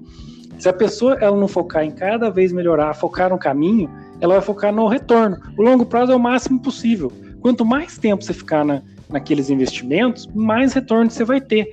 Se 0.60 0.69
a 0.69 0.74
pessoa 0.74 1.17
ela 1.19 1.36
não 1.36 1.48
focar 1.48 1.83
em 1.83 1.91
cada 1.91 2.29
vez 2.29 2.51
melhorar, 2.51 2.93
focar 2.93 3.29
no 3.29 3.39
caminho, 3.39 3.89
ela 4.19 4.36
vai 4.36 4.43
focar 4.43 4.71
no 4.71 4.88
retorno. 4.88 5.38
O 5.57 5.63
longo 5.63 5.86
prazo 5.86 6.12
é 6.12 6.15
o 6.15 6.19
máximo 6.19 6.62
possível. 6.62 7.12
Quanto 7.41 7.65
mais 7.65 7.98
tempo 7.98 8.24
você 8.24 8.33
ficar 8.33 8.63
na, 8.63 8.81
naqueles 9.10 9.50
investimentos, 9.50 10.27
mais 10.33 10.74
retorno 10.74 11.10
você 11.10 11.24
vai 11.24 11.41
ter. 11.41 11.69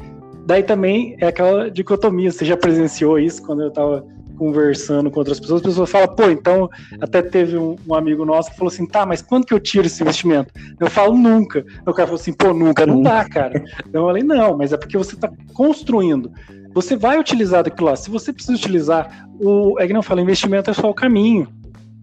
Daí 0.46 0.62
também 0.62 1.16
é 1.20 1.26
aquela 1.26 1.70
dicotomia, 1.70 2.32
você 2.32 2.44
já 2.44 2.56
presenciou 2.56 3.18
isso 3.18 3.42
quando 3.42 3.62
eu 3.62 3.68
estava 3.68 4.04
conversando 4.38 5.10
com 5.10 5.18
outras 5.18 5.40
pessoas, 5.40 5.60
as 5.60 5.66
pessoas 5.66 5.90
falam, 5.90 6.08
pô, 6.14 6.30
então, 6.30 6.70
até 7.00 7.20
teve 7.20 7.58
um, 7.58 7.74
um, 7.86 7.94
amigo 7.94 8.24
nosso 8.24 8.50
que 8.50 8.56
falou 8.56 8.72
assim, 8.72 8.86
tá, 8.86 9.04
mas 9.04 9.20
quando 9.20 9.44
que 9.44 9.52
eu 9.52 9.58
tiro 9.58 9.86
esse 9.86 10.00
investimento? 10.00 10.54
Eu 10.78 10.88
falo, 10.88 11.12
nunca. 11.18 11.66
O 11.82 11.92
cara 11.92 12.06
falou 12.06 12.14
assim, 12.14 12.32
pô, 12.32 12.54
nunca, 12.54 12.86
não 12.86 13.02
dá, 13.02 13.24
cara. 13.28 13.62
Então 13.86 14.02
eu 14.02 14.06
falei, 14.06 14.22
não, 14.22 14.56
mas 14.56 14.72
é 14.72 14.76
porque 14.76 14.96
você 14.96 15.16
está 15.16 15.28
construindo. 15.52 16.30
Você 16.72 16.96
vai 16.96 17.18
utilizar 17.18 17.64
daquilo 17.64 17.88
lá. 17.88 17.96
Se 17.96 18.08
você 18.10 18.32
precisa 18.32 18.56
utilizar, 18.56 19.28
o, 19.40 19.78
é 19.80 19.86
que 19.86 19.92
não 19.92 20.02
fala, 20.02 20.20
investimento 20.20 20.70
é 20.70 20.74
só 20.74 20.88
o 20.88 20.94
caminho 20.94 21.48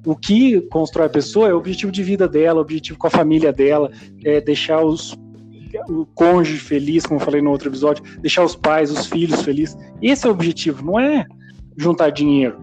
o 0.06 0.16
que 0.16 0.62
constrói 0.62 1.08
a 1.08 1.10
pessoa 1.10 1.50
é 1.50 1.54
o 1.54 1.58
objetivo 1.58 1.92
de 1.92 2.04
vida 2.04 2.28
dela, 2.28 2.60
o 2.60 2.62
objetivo 2.62 2.98
com 2.98 3.08
a 3.08 3.10
família 3.10 3.52
dela, 3.52 3.92
é 4.24 4.40
deixar 4.40 4.84
os, 4.84 5.18
o 5.90 6.06
cônjuge 6.14 6.60
feliz, 6.60 7.06
como 7.06 7.20
eu 7.20 7.26
falei 7.26 7.42
no 7.42 7.50
outro 7.50 7.70
episódio, 7.70 8.04
deixar 8.20 8.44
os 8.44 8.56
pais, 8.56 8.92
os 8.92 9.08
filhos 9.08 9.42
felizes. 9.42 9.78
Esse 10.02 10.26
é 10.26 10.30
o 10.30 10.34
objetivo, 10.34 10.86
não 10.86 11.00
é 11.00 11.26
juntar 11.76 12.12
dinheiro, 12.12 12.58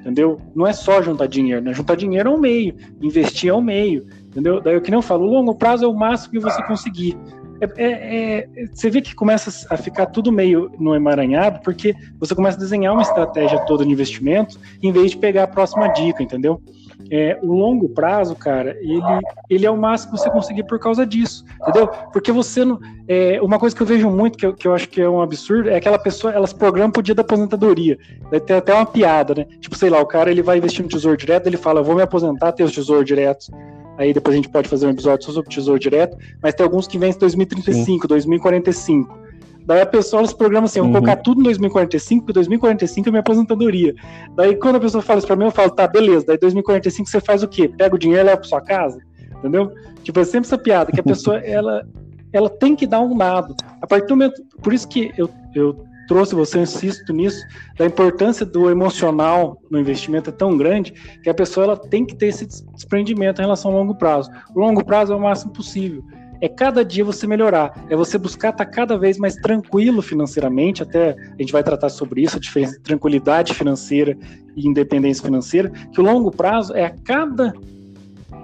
entendeu? 0.00 0.40
Não 0.54 0.66
é 0.66 0.72
só 0.72 1.00
juntar 1.00 1.26
dinheiro, 1.26 1.62
né? 1.62 1.72
Juntar 1.72 1.94
dinheiro 1.94 2.30
é 2.30 2.32
um 2.32 2.38
meio, 2.38 2.74
investir 3.00 3.50
é 3.50 3.54
um 3.54 3.62
meio, 3.62 4.06
entendeu? 4.26 4.60
Daí 4.60 4.76
o 4.76 4.82
que 4.82 4.90
não 4.90 5.00
falo, 5.00 5.24
longo 5.24 5.54
prazo 5.54 5.84
é 5.84 5.88
o 5.88 5.94
máximo 5.94 6.32
que 6.32 6.40
você 6.40 6.62
conseguir. 6.64 7.16
É, 7.60 7.66
é, 7.76 8.38
é, 8.40 8.66
você 8.72 8.88
vê 8.88 9.00
que 9.00 9.14
começa 9.14 9.66
a 9.68 9.76
ficar 9.76 10.06
tudo 10.06 10.30
meio 10.30 10.70
no 10.78 10.94
emaranhado, 10.94 11.60
porque 11.64 11.94
você 12.18 12.34
começa 12.34 12.56
a 12.56 12.60
desenhar 12.60 12.92
uma 12.92 13.02
estratégia 13.02 13.58
toda 13.66 13.84
de 13.84 13.90
investimento, 13.90 14.58
em 14.80 14.92
vez 14.92 15.10
de 15.10 15.16
pegar 15.16 15.44
a 15.44 15.48
próxima 15.48 15.88
dica, 15.88 16.22
entendeu? 16.22 16.62
É, 17.10 17.38
o 17.42 17.52
longo 17.52 17.88
prazo, 17.88 18.34
cara, 18.34 18.76
ele, 18.80 19.00
ele 19.48 19.64
é 19.64 19.70
o 19.70 19.76
máximo 19.76 20.12
que 20.12 20.18
você 20.18 20.30
conseguir 20.30 20.64
por 20.64 20.78
causa 20.78 21.06
disso, 21.06 21.44
entendeu? 21.62 21.88
Porque 22.12 22.30
você 22.30 22.64
não. 22.64 22.78
É, 23.06 23.40
uma 23.40 23.58
coisa 23.58 23.74
que 23.74 23.80
eu 23.80 23.86
vejo 23.86 24.10
muito, 24.10 24.36
que 24.36 24.44
eu, 24.44 24.52
que 24.52 24.68
eu 24.68 24.74
acho 24.74 24.88
que 24.88 25.00
é 25.00 25.08
um 25.08 25.22
absurdo, 25.22 25.70
é 25.70 25.76
aquela 25.76 25.98
pessoa, 25.98 26.32
elas 26.32 26.52
programam 26.52 26.90
pro 26.90 27.02
dia 27.02 27.14
da 27.14 27.22
aposentadoria. 27.22 27.98
Daí 28.30 28.40
tem 28.40 28.56
até 28.56 28.74
uma 28.74 28.84
piada, 28.84 29.34
né? 29.34 29.46
Tipo, 29.60 29.76
sei 29.76 29.88
lá, 29.88 30.00
o 30.00 30.06
cara 30.06 30.30
ele 30.30 30.42
vai 30.42 30.58
investir 30.58 30.82
no 30.82 30.88
tesouro 30.88 31.16
direto, 31.16 31.46
ele 31.46 31.56
fala, 31.56 31.82
vou 31.82 31.94
me 31.94 32.02
aposentar, 32.02 32.52
ter 32.52 32.64
os 32.64 32.72
tesouros 32.72 33.06
diretos. 33.06 33.50
Aí 33.96 34.12
depois 34.12 34.34
a 34.34 34.36
gente 34.36 34.48
pode 34.48 34.68
fazer 34.68 34.86
um 34.86 34.90
episódio 34.90 35.24
só 35.24 35.32
sobre 35.32 35.50
tesouro 35.50 35.80
direto, 35.80 36.16
mas 36.42 36.54
tem 36.54 36.64
alguns 36.64 36.86
que 36.86 36.98
vêm 36.98 37.10
em 37.10 37.18
2035, 37.18 38.02
Sim. 38.02 38.08
2045. 38.08 39.27
Daí 39.68 39.82
a 39.82 39.86
pessoa 39.86 40.26
se 40.26 40.34
programa 40.34 40.64
assim, 40.64 40.78
eu 40.78 40.84
vou 40.86 40.94
uhum. 40.94 41.00
colocar 41.00 41.16
tudo 41.16 41.40
em 41.42 41.44
2045, 41.44 42.24
porque 42.24 42.32
2045 42.32 43.06
é 43.06 43.10
minha 43.10 43.20
aposentadoria. 43.20 43.94
Daí 44.34 44.56
quando 44.56 44.76
a 44.76 44.80
pessoa 44.80 45.02
fala 45.02 45.18
isso 45.18 45.26
pra 45.26 45.36
mim, 45.36 45.44
eu 45.44 45.50
falo, 45.50 45.70
tá, 45.70 45.86
beleza, 45.86 46.24
daí 46.26 46.38
2045 46.38 47.06
você 47.06 47.20
faz 47.20 47.42
o 47.42 47.48
quê? 47.48 47.68
Pega 47.68 47.94
o 47.94 47.98
dinheiro 47.98 48.22
e 48.22 48.24
leva 48.24 48.38
pra 48.38 48.48
sua 48.48 48.62
casa? 48.62 48.98
Entendeu? 49.36 49.70
Tipo, 50.02 50.20
é 50.20 50.24
sempre 50.24 50.46
essa 50.46 50.56
piada, 50.56 50.90
que 50.90 50.98
a 50.98 51.02
pessoa, 51.02 51.36
ela, 51.44 51.86
ela 52.32 52.48
tem 52.48 52.74
que 52.74 52.86
dar 52.86 53.00
um 53.00 53.14
lado. 53.14 53.54
A 53.82 53.86
partir 53.86 54.06
do 54.06 54.16
momento, 54.16 54.42
por 54.62 54.72
isso 54.72 54.88
que 54.88 55.12
eu, 55.18 55.28
eu 55.54 55.84
trouxe 56.08 56.34
você, 56.34 56.56
eu 56.56 56.62
insisto 56.62 57.12
nisso, 57.12 57.44
da 57.76 57.84
importância 57.84 58.46
do 58.46 58.70
emocional 58.70 59.60
no 59.70 59.78
investimento 59.78 60.30
é 60.30 60.32
tão 60.32 60.56
grande 60.56 60.94
que 61.22 61.28
a 61.28 61.34
pessoa 61.34 61.64
ela 61.64 61.76
tem 61.76 62.06
que 62.06 62.16
ter 62.16 62.28
esse 62.28 62.46
desprendimento 62.72 63.40
em 63.40 63.44
relação 63.44 63.70
ao 63.70 63.76
longo 63.76 63.94
prazo. 63.94 64.30
O 64.54 64.60
longo 64.60 64.82
prazo 64.82 65.12
é 65.12 65.16
o 65.16 65.20
máximo 65.20 65.52
possível 65.52 66.02
é 66.40 66.48
cada 66.48 66.84
dia 66.84 67.04
você 67.04 67.26
melhorar, 67.26 67.86
é 67.88 67.96
você 67.96 68.16
buscar 68.16 68.50
estar 68.50 68.66
cada 68.66 68.96
vez 68.96 69.18
mais 69.18 69.34
tranquilo 69.36 70.00
financeiramente, 70.02 70.82
até 70.82 71.10
a 71.10 71.42
gente 71.42 71.52
vai 71.52 71.62
tratar 71.62 71.88
sobre 71.88 72.22
isso, 72.22 72.36
a 72.36 72.40
diferença 72.40 72.78
tranquilidade 72.82 73.54
financeira 73.54 74.16
e 74.56 74.66
independência 74.66 75.24
financeira, 75.24 75.70
que 75.70 76.00
o 76.00 76.04
longo 76.04 76.30
prazo 76.30 76.74
é 76.74 76.84
a 76.84 76.90
cada 76.90 77.52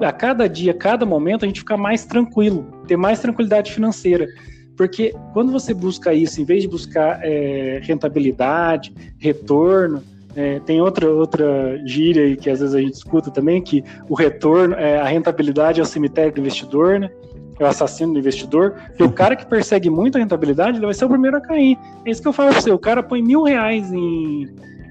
a 0.01 0.13
cada 0.13 0.49
dia, 0.49 0.73
a 0.73 0.75
cada 0.75 1.07
momento 1.07 1.45
a 1.45 1.47
gente 1.47 1.61
ficar 1.61 1.77
mais 1.77 2.05
tranquilo, 2.05 2.67
ter 2.87 2.97
mais 2.97 3.21
tranquilidade 3.21 3.73
financeira. 3.73 4.27
Porque 4.77 5.15
quando 5.33 5.53
você 5.53 5.73
busca 5.73 6.13
isso, 6.13 6.41
em 6.41 6.45
vez 6.45 6.63
de 6.63 6.69
buscar 6.69 7.21
é, 7.23 7.81
rentabilidade, 7.83 8.93
retorno, 9.19 10.03
é, 10.35 10.59
tem 10.61 10.81
outra, 10.81 11.09
outra 11.09 11.81
gíria 11.87 12.25
aí 12.25 12.37
que 12.37 12.51
às 12.51 12.59
vezes 12.59 12.75
a 12.75 12.81
gente 12.81 12.95
escuta 12.95 13.31
também, 13.31 13.63
que 13.63 13.85
o 14.09 14.15
retorno, 14.15 14.75
é, 14.75 14.99
a 14.99 15.05
rentabilidade 15.05 15.79
é 15.79 15.83
o 15.83 15.87
cemitério 15.87 16.33
do 16.33 16.41
investidor, 16.41 16.99
né? 16.99 17.11
É 17.59 17.65
o 17.65 17.67
assassino 17.67 18.13
do 18.13 18.19
investidor, 18.19 18.75
e 18.99 19.03
o 19.03 19.11
cara 19.11 19.37
que 19.37 19.47
persegue 19.47 19.89
muito 19.89 20.17
a 20.17 20.21
rentabilidade, 20.21 20.79
ele 20.79 20.87
vai 20.87 20.95
ser 20.95 21.05
o 21.05 21.09
primeiro 21.09 21.37
a 21.37 21.41
cair. 21.41 21.79
É 22.05 22.11
isso 22.11 22.23
que 22.23 22.29
eu 22.29 22.33
falo 22.33 22.51
pra 22.51 22.61
você, 22.61 22.71
o 22.71 22.79
cara 22.79 23.03
põe 23.03 23.23
mil 23.23 23.43
reais 23.43 23.93
em, 23.93 24.49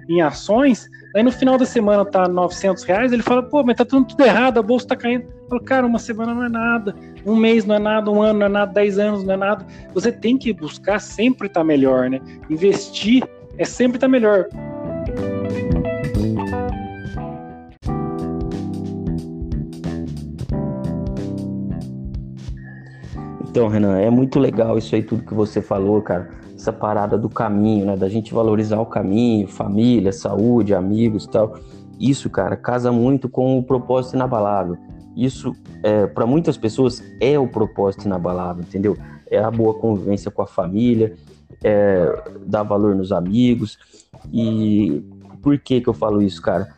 em 0.09 0.21
ações, 0.21 0.89
aí 1.15 1.23
no 1.23 1.31
final 1.31 1.57
da 1.57 1.65
semana 1.65 2.05
tá 2.05 2.27
900 2.27 2.83
reais, 2.83 3.11
ele 3.11 3.21
fala, 3.21 3.43
pô, 3.43 3.63
mas 3.63 3.77
tá 3.77 3.85
tudo, 3.85 4.05
tudo 4.05 4.23
errado, 4.23 4.57
a 4.59 4.63
bolsa 4.63 4.87
tá 4.87 4.95
caindo. 4.95 5.23
Eu 5.23 5.49
falo, 5.49 5.63
cara, 5.63 5.85
uma 5.85 5.99
semana 5.99 6.33
não 6.33 6.43
é 6.45 6.49
nada. 6.49 6.95
Um 7.25 7.35
mês 7.35 7.65
não 7.65 7.75
é 7.75 7.79
nada, 7.79 8.09
um 8.09 8.21
ano 8.21 8.39
não 8.39 8.45
é 8.47 8.49
nada, 8.49 8.71
dez 8.73 8.97
anos 8.97 9.23
não 9.23 9.33
é 9.33 9.37
nada. 9.37 9.65
Você 9.93 10.11
tem 10.11 10.37
que 10.37 10.51
buscar 10.53 10.99
sempre 10.99 11.47
estar 11.47 11.59
tá 11.59 11.63
melhor, 11.63 12.09
né? 12.09 12.19
Investir 12.49 13.23
é 13.57 13.65
sempre 13.65 13.97
estar 13.97 14.07
tá 14.07 14.11
melhor. 14.11 14.47
Então, 23.53 23.67
Renan, 23.67 23.99
é 23.99 24.09
muito 24.09 24.39
legal 24.39 24.79
isso 24.79 24.95
aí 24.95 25.03
tudo 25.03 25.21
que 25.21 25.33
você 25.35 25.61
falou, 25.61 26.01
cara. 26.01 26.27
Essa 26.55 26.73
parada 26.73 27.19
do 27.19 27.29
caminho, 27.29 27.85
né? 27.85 27.95
Da 27.95 28.09
gente 28.09 28.33
valorizar 28.33 28.79
o 28.79 28.85
caminho, 28.87 29.47
família, 29.47 30.11
saúde, 30.11 30.73
amigos, 30.73 31.27
tal. 31.27 31.59
Isso, 31.99 32.31
cara, 32.31 32.57
casa 32.57 32.91
muito 32.91 33.29
com 33.29 33.59
o 33.59 33.63
propósito 33.63 34.15
inabalável. 34.15 34.75
Isso, 35.15 35.55
é, 35.83 36.07
para 36.07 36.25
muitas 36.25 36.57
pessoas, 36.57 37.03
é 37.21 37.37
o 37.37 37.47
propósito 37.47 38.07
inabalável, 38.07 38.63
entendeu? 38.63 38.97
É 39.29 39.37
a 39.37 39.51
boa 39.51 39.75
convivência 39.75 40.31
com 40.31 40.41
a 40.41 40.47
família, 40.47 41.13
é, 41.63 42.23
dar 42.47 42.63
valor 42.63 42.95
nos 42.95 43.11
amigos. 43.11 43.77
E 44.33 45.03
por 45.43 45.59
que 45.59 45.79
que 45.79 45.87
eu 45.87 45.93
falo 45.93 46.23
isso, 46.23 46.41
cara? 46.41 46.69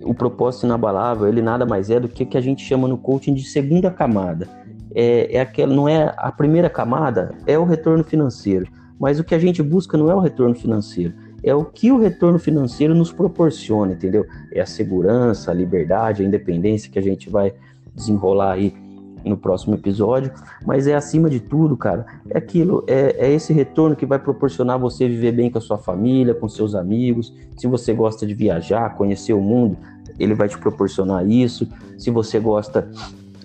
O 0.00 0.14
propósito 0.14 0.64
inabalável, 0.64 1.28
ele 1.28 1.42
nada 1.42 1.66
mais 1.66 1.90
é 1.90 2.00
do 2.00 2.08
que 2.08 2.22
o 2.22 2.26
que 2.26 2.38
a 2.38 2.40
gente 2.40 2.64
chama 2.64 2.88
no 2.88 2.96
coaching 2.96 3.34
de 3.34 3.44
segunda 3.44 3.90
camada 3.90 4.64
é, 4.96 5.36
é 5.36 5.40
aquela, 5.40 5.74
não 5.74 5.86
é 5.86 6.14
a 6.16 6.32
primeira 6.32 6.70
camada, 6.70 7.34
é 7.46 7.58
o 7.58 7.64
retorno 7.64 8.02
financeiro. 8.02 8.66
Mas 8.98 9.20
o 9.20 9.24
que 9.24 9.34
a 9.34 9.38
gente 9.38 9.62
busca 9.62 9.98
não 9.98 10.10
é 10.10 10.14
o 10.14 10.20
retorno 10.20 10.54
financeiro, 10.54 11.12
é 11.42 11.54
o 11.54 11.66
que 11.66 11.92
o 11.92 11.98
retorno 11.98 12.38
financeiro 12.38 12.94
nos 12.94 13.12
proporciona, 13.12 13.92
entendeu? 13.92 14.24
É 14.50 14.62
a 14.62 14.66
segurança, 14.66 15.50
a 15.50 15.54
liberdade, 15.54 16.22
a 16.22 16.26
independência 16.26 16.90
que 16.90 16.98
a 16.98 17.02
gente 17.02 17.28
vai 17.28 17.52
desenrolar 17.94 18.52
aí 18.52 18.74
no 19.22 19.36
próximo 19.36 19.74
episódio, 19.74 20.32
mas 20.64 20.86
é 20.86 20.94
acima 20.94 21.28
de 21.28 21.40
tudo, 21.40 21.76
cara, 21.76 22.06
é 22.30 22.38
aquilo, 22.38 22.84
é, 22.86 23.26
é, 23.26 23.32
esse 23.32 23.52
retorno 23.52 23.96
que 23.96 24.06
vai 24.06 24.18
proporcionar 24.18 24.78
você 24.78 25.08
viver 25.08 25.32
bem 25.32 25.50
com 25.50 25.58
a 25.58 25.60
sua 25.60 25.76
família, 25.76 26.32
com 26.32 26.48
seus 26.48 26.74
amigos. 26.74 27.34
Se 27.56 27.66
você 27.66 27.92
gosta 27.92 28.24
de 28.24 28.34
viajar, 28.34 28.94
conhecer 28.94 29.32
o 29.32 29.40
mundo, 29.40 29.76
ele 30.18 30.32
vai 30.32 30.48
te 30.48 30.56
proporcionar 30.56 31.28
isso. 31.28 31.68
Se 31.98 32.10
você 32.10 32.38
gosta 32.38 32.88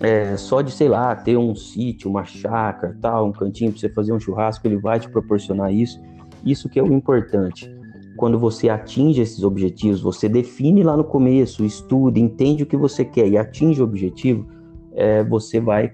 é, 0.02 0.36
só 0.36 0.60
de, 0.60 0.72
sei 0.72 0.88
lá, 0.88 1.14
ter 1.14 1.36
um 1.36 1.54
sítio, 1.54 2.10
uma 2.10 2.24
chácara, 2.24 2.96
tal, 3.00 3.28
um 3.28 3.32
cantinho 3.32 3.70
para 3.70 3.80
você 3.80 3.88
fazer 3.88 4.12
um 4.12 4.18
churrasco, 4.18 4.66
ele 4.66 4.76
vai 4.76 4.98
te 4.98 5.08
proporcionar 5.08 5.72
isso. 5.72 6.00
Isso 6.44 6.68
que 6.68 6.78
é 6.78 6.82
o 6.82 6.92
importante. 6.92 7.70
Quando 8.16 8.38
você 8.38 8.68
atinge 8.68 9.22
esses 9.22 9.44
objetivos, 9.44 10.00
você 10.00 10.28
define 10.28 10.82
lá 10.82 10.96
no 10.96 11.04
começo, 11.04 11.64
estuda, 11.64 12.18
entende 12.18 12.64
o 12.64 12.66
que 12.66 12.76
você 12.76 13.04
quer 13.04 13.28
e 13.28 13.38
atinge 13.38 13.80
o 13.80 13.84
objetivo, 13.84 14.46
é, 14.94 15.22
você 15.22 15.60
vai 15.60 15.92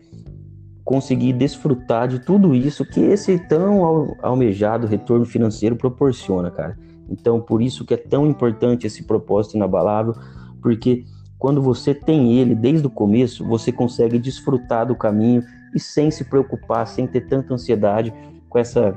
conseguir 0.85 1.35
desfrutar 1.35 2.09
de 2.09 2.19
tudo 2.19 2.55
isso 2.55 2.85
que 2.87 3.01
esse 3.01 3.39
tão 3.47 4.17
almejado 4.23 4.87
retorno 4.87 5.27
financeiro 5.27 5.77
proporciona, 5.77 6.51
cara. 6.51 6.79
Então, 7.11 7.41
por 7.41 7.61
isso 7.61 7.85
que 7.85 7.93
é 7.93 7.97
tão 7.99 8.27
importante 8.27 8.87
esse 8.87 9.05
propósito 9.05 9.57
inabalável, 9.57 10.15
porque 10.63 11.05
quando 11.39 11.63
você 11.63 11.95
tem 11.95 12.35
ele 12.39 12.55
desde 12.55 12.87
o 12.87 12.91
começo, 12.91 13.45
você 13.45 13.71
consegue 13.71 14.19
desfrutar 14.19 14.87
do 14.87 14.97
caminho 14.97 15.45
e 15.75 15.79
sem 15.79 16.11
se 16.11 16.25
preocupar, 16.25 16.87
sem 16.87 17.07
ter 17.07 17.23
tanta 17.23 17.55
ansiedade 17.55 18.13
com 18.49 18.59
essa 18.59 18.97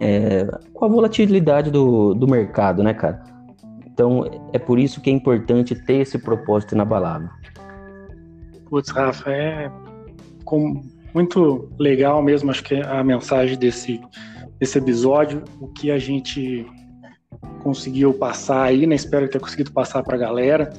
é, 0.00 0.44
com 0.72 0.84
a 0.84 0.88
volatilidade 0.88 1.70
do, 1.70 2.14
do 2.14 2.26
mercado, 2.26 2.82
né, 2.82 2.92
cara? 2.92 3.22
Então 3.86 4.24
é 4.52 4.58
por 4.58 4.78
isso 4.78 5.00
que 5.00 5.08
é 5.08 5.12
importante 5.12 5.74
ter 5.74 6.00
esse 6.00 6.18
propósito 6.18 6.74
inabalável. 6.74 7.28
Putz, 8.68 8.90
Rafa, 8.90 9.30
é 9.30 9.70
muito 11.14 11.70
legal 11.78 12.22
mesmo, 12.22 12.50
acho 12.50 12.62
que 12.64 12.74
a 12.74 13.02
mensagem 13.04 13.56
desse, 13.56 14.00
desse 14.58 14.78
episódio, 14.78 15.44
o 15.60 15.68
que 15.68 15.90
a 15.90 15.98
gente 15.98 16.66
conseguiu 17.62 18.12
passar 18.12 18.64
aí, 18.64 18.86
né? 18.86 18.94
Espero 18.94 19.28
ter 19.28 19.40
conseguido 19.40 19.72
passar 19.72 20.02
para 20.02 20.16
a 20.16 20.18
galera. 20.18 20.72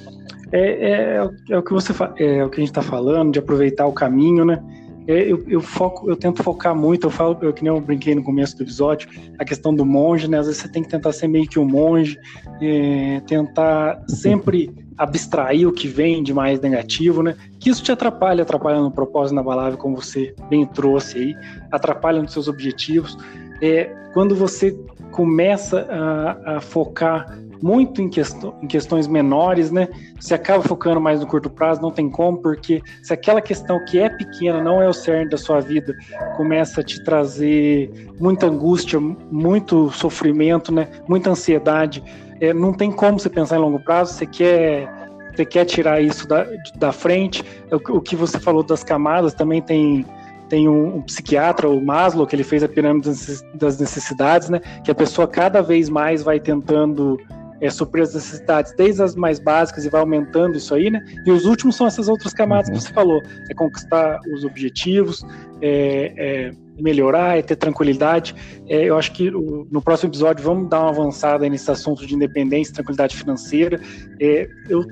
É, 0.56 0.60
é, 0.60 1.30
é, 1.50 1.58
o 1.58 1.62
que 1.62 1.74
você 1.74 1.92
é 2.18 2.42
o 2.46 2.50
que 2.50 2.56
a 2.56 2.62
gente 2.62 2.70
está 2.70 2.82
falando 2.82 3.34
de 3.34 3.40
aproveitar 3.40 3.86
o 3.88 3.92
caminho, 3.92 4.46
né? 4.46 4.64
É, 5.06 5.20
eu, 5.30 5.44
eu, 5.50 5.60
foco, 5.60 6.10
eu 6.10 6.16
tento 6.16 6.42
focar 6.42 6.74
muito. 6.74 7.08
Eu 7.08 7.12
falo, 7.12 7.38
eu, 7.42 7.52
que 7.52 7.62
nem 7.62 7.74
eu 7.74 7.82
brinquei 7.82 8.16
no 8.16 8.24
começo 8.24 8.56
do 8.56 8.64
episódio, 8.64 9.10
a 9.38 9.44
questão 9.44 9.76
do 9.76 9.86
monge, 9.86 10.30
né? 10.30 10.40
Às 10.40 10.46
vezes 10.48 10.62
você 10.62 10.70
tem 10.70 10.82
que 10.82 10.88
tentar 10.88 11.12
ser 11.12 11.28
meio 11.28 11.46
que 11.46 11.60
um 11.60 11.66
monge, 11.66 12.18
é, 12.62 13.22
tentar 13.28 14.02
sempre 14.08 14.72
abstrair 14.98 15.68
o 15.68 15.74
que 15.74 15.90
vem 15.90 16.24
de 16.24 16.34
mais 16.34 16.62
negativo, 16.62 17.22
né? 17.22 17.36
Que 17.60 17.70
isso 17.70 17.84
te 17.84 17.92
atrapalha, 17.92 18.44
atrapalha 18.44 18.80
no 18.80 18.90
propósito 18.90 19.34
inabalável, 19.34 19.78
como 19.78 20.02
você 20.02 20.34
bem 20.50 20.66
trouxe 20.66 21.18
aí, 21.18 21.36
atrapalha 21.70 22.22
nos 22.22 22.32
seus 22.32 22.48
objetivos. 22.48 23.18
É, 23.62 23.94
quando 24.14 24.34
você 24.34 24.72
começa 25.16 25.88
a, 25.90 26.58
a 26.58 26.60
focar 26.60 27.40
muito 27.62 28.02
em, 28.02 28.10
quest 28.10 28.36
em, 28.62 28.68
questões 28.68 29.08
menores, 29.08 29.72
né? 29.72 29.88
Você 30.20 30.34
acaba 30.34 30.62
focando 30.62 31.00
mais 31.00 31.22
no 31.22 31.26
curto 31.26 31.50
prazo, 31.50 31.82
não 31.82 31.90
tem 31.90 32.10
como, 32.10 32.38
porque 32.38 32.82
se 33.02 33.14
aquela 33.14 33.42
questão 33.42 33.84
que 33.86 33.98
é 33.98 34.10
pequena, 34.10 34.62
não 34.62 34.82
é 34.82 34.90
o 34.90 34.94
cerne 34.94 35.30
da 35.30 35.38
sua 35.38 35.62
vida, 35.62 35.96
começa 36.36 36.82
a 36.82 36.84
te 36.84 37.02
trazer 37.02 37.90
muita 38.20 38.48
angústia, 38.48 39.00
muito 39.00 39.90
sofrimento, 39.92 40.70
né? 40.70 40.90
Muita 41.08 41.30
ansiedade, 41.30 42.04
é, 42.42 42.54
não 42.54 42.74
tem 42.74 42.92
como 42.92 43.18
você 43.18 43.30
pensar 43.30 43.56
em 43.56 43.62
longo 43.62 43.80
prazo, 43.80 44.14
você 44.14 44.26
quer 44.26 44.94
você 45.34 45.46
quer 45.46 45.64
tirar 45.66 46.02
isso 46.02 46.28
da, 46.28 46.46
da 46.76 46.92
frente. 46.92 47.42
O, 47.72 47.98
o 47.98 48.02
que 48.02 48.18
você 48.18 48.38
falou 48.38 48.64
das 48.64 48.84
camadas 48.84 49.34
também 49.34 49.62
tem 49.62 50.06
tem 50.50 50.70
um, 50.70 50.98
um, 50.98 51.02
psiquiatra, 51.02 51.70
o 51.70 51.84
Maslow, 51.84 52.28
que 52.28 52.36
ele 52.36 52.44
fez 52.44 52.64
a 52.64 52.68
pirâmide 52.68 53.10
das 53.54 53.80
necessidades, 53.80 54.50
né? 54.50 54.60
Que 54.84 54.92
a 54.92 54.96
pessoa 54.96 55.28
cada 55.28 55.62
vez 55.62 55.90
mais 55.90 56.24
vai 56.24 56.40
tentando 56.40 57.18
é, 57.62 57.70
suprir 57.70 58.04
as 58.04 58.14
necessidades, 58.14 58.74
desde 58.76 59.02
as 59.02 59.16
mais 59.16 59.40
básicas 59.40 59.86
e 59.86 59.90
vai 59.90 60.02
aumentando 60.02 60.58
isso 60.58 60.74
aí, 60.74 60.90
né? 60.90 61.04
E 61.26 61.32
os 61.32 61.46
últimos 61.46 61.76
são 61.76 61.88
essas 61.88 62.08
outras 62.08 62.34
camadas 62.34 62.70
uhum. 62.70 62.76
que 62.76 62.82
você 62.82 62.94
falou: 62.94 63.22
é 63.50 63.54
conquistar 63.54 64.20
os 64.34 64.44
objetivos, 64.44 65.26
é, 65.62 66.14
é 66.18 66.52
melhorar, 66.78 67.38
é 67.38 67.42
ter 67.42 67.56
tranquilidade. 67.56 68.36
É, 68.68 68.84
eu 68.84 68.98
acho 68.98 69.12
que 69.14 69.30
o, 69.30 69.68
no 69.72 69.82
próximo 69.82 70.10
episódio 70.10 70.44
vamos 70.44 70.70
dar 70.70 70.82
uma 70.82 70.90
avançada 70.90 71.48
nesse 71.48 71.70
assunto 71.72 72.06
de 72.06 72.14
independência, 72.14 72.74
tranquilidade 72.74 73.16
financeira. 73.16 73.80
É, 74.20 74.48
eu 74.70 74.86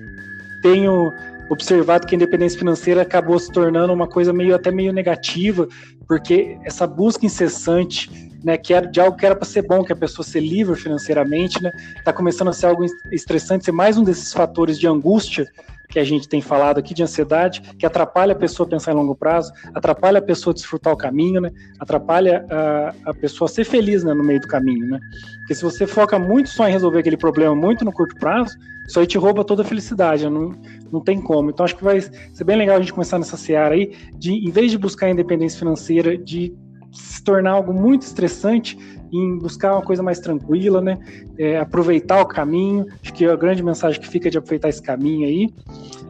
tenho 0.61 1.11
observado 1.49 2.07
que 2.07 2.15
a 2.15 2.17
independência 2.17 2.57
financeira 2.57 3.01
acabou 3.01 3.37
se 3.39 3.51
tornando 3.51 3.93
uma 3.93 4.07
coisa 4.07 4.33
meio 4.33 4.55
até 4.55 4.71
meio 4.71 4.93
negativa, 4.93 5.67
porque 6.07 6.57
essa 6.63 6.87
busca 6.87 7.25
incessante, 7.25 8.31
né, 8.43 8.57
que 8.57 8.73
era 8.73 8.87
de 8.87 8.99
algo 8.99 9.17
que 9.17 9.25
era 9.25 9.35
para 9.35 9.45
ser 9.45 9.63
bom, 9.63 9.83
que 9.83 9.93
a 9.93 9.95
pessoa 9.95 10.25
ser 10.25 10.41
livre 10.41 10.75
financeiramente, 10.75 11.61
né, 11.61 11.71
está 11.97 12.11
começando 12.11 12.49
a 12.49 12.53
ser 12.53 12.67
algo 12.67 12.85
estressante, 13.11 13.65
ser 13.65 13.71
mais 13.71 13.97
um 13.97 14.03
desses 14.03 14.33
fatores 14.33 14.79
de 14.79 14.87
angústia 14.87 15.47
que 15.93 15.99
a 15.99 16.03
gente 16.03 16.27
tem 16.27 16.41
falado 16.41 16.79
aqui 16.79 16.91
de 16.91 17.03
ansiedade, 17.03 17.61
que 17.77 17.85
atrapalha 17.85 18.33
a 18.33 18.35
pessoa 18.35 18.65
a 18.65 18.69
pensar 18.71 18.93
em 18.93 18.95
longo 18.95 19.15
prazo, 19.15 19.53
atrapalha 19.75 20.17
a 20.17 20.21
pessoa 20.21 20.51
a 20.51 20.55
desfrutar 20.55 20.91
o 20.91 20.97
caminho, 20.97 21.39
né? 21.39 21.51
Atrapalha 21.79 22.43
a, 22.49 23.11
a 23.11 23.13
pessoa 23.13 23.47
a 23.47 23.53
ser 23.53 23.63
feliz 23.63 24.03
né, 24.03 24.11
no 24.11 24.23
meio 24.23 24.39
do 24.39 24.47
caminho, 24.47 24.87
né? 24.87 24.99
Porque 25.41 25.53
se 25.53 25.61
você 25.61 25.85
foca 25.85 26.17
muito 26.17 26.49
só 26.49 26.67
em 26.67 26.71
resolver 26.71 26.97
aquele 26.97 27.15
problema 27.15 27.53
muito 27.53 27.85
no 27.85 27.91
curto 27.91 28.15
prazo, 28.15 28.57
isso 28.87 28.99
aí 28.99 29.05
te 29.05 29.19
rouba 29.19 29.43
toda 29.43 29.61
a 29.61 29.65
felicidade, 29.65 30.27
não, 30.27 30.51
não 30.91 30.99
tem 30.99 31.21
como. 31.21 31.51
Então 31.51 31.63
acho 31.63 31.75
que 31.75 31.83
vai 31.83 32.01
ser 32.01 32.43
bem 32.43 32.57
legal 32.57 32.77
a 32.77 32.79
gente 32.79 32.91
começar 32.91 33.19
nessa 33.19 33.37
seara 33.37 33.75
aí, 33.75 33.95
de 34.15 34.33
em 34.33 34.49
vez 34.49 34.71
de 34.71 34.79
buscar 34.79 35.11
independência 35.11 35.59
financeira, 35.59 36.17
de 36.17 36.51
se 36.93 37.23
tornar 37.23 37.51
algo 37.51 37.73
muito 37.73 38.03
estressante 38.03 38.77
em 39.11 39.37
buscar 39.37 39.73
uma 39.73 39.81
coisa 39.81 40.01
mais 40.01 40.19
tranquila, 40.19 40.81
né? 40.81 40.97
É, 41.37 41.59
aproveitar 41.59 42.21
o 42.21 42.25
caminho. 42.25 42.85
Acho 43.01 43.13
que 43.13 43.25
a 43.25 43.35
grande 43.35 43.61
mensagem 43.61 44.01
que 44.01 44.07
fica 44.07 44.27
é 44.27 44.31
de 44.31 44.37
aproveitar 44.37 44.69
esse 44.69 44.81
caminho 44.81 45.27
aí. 45.27 45.53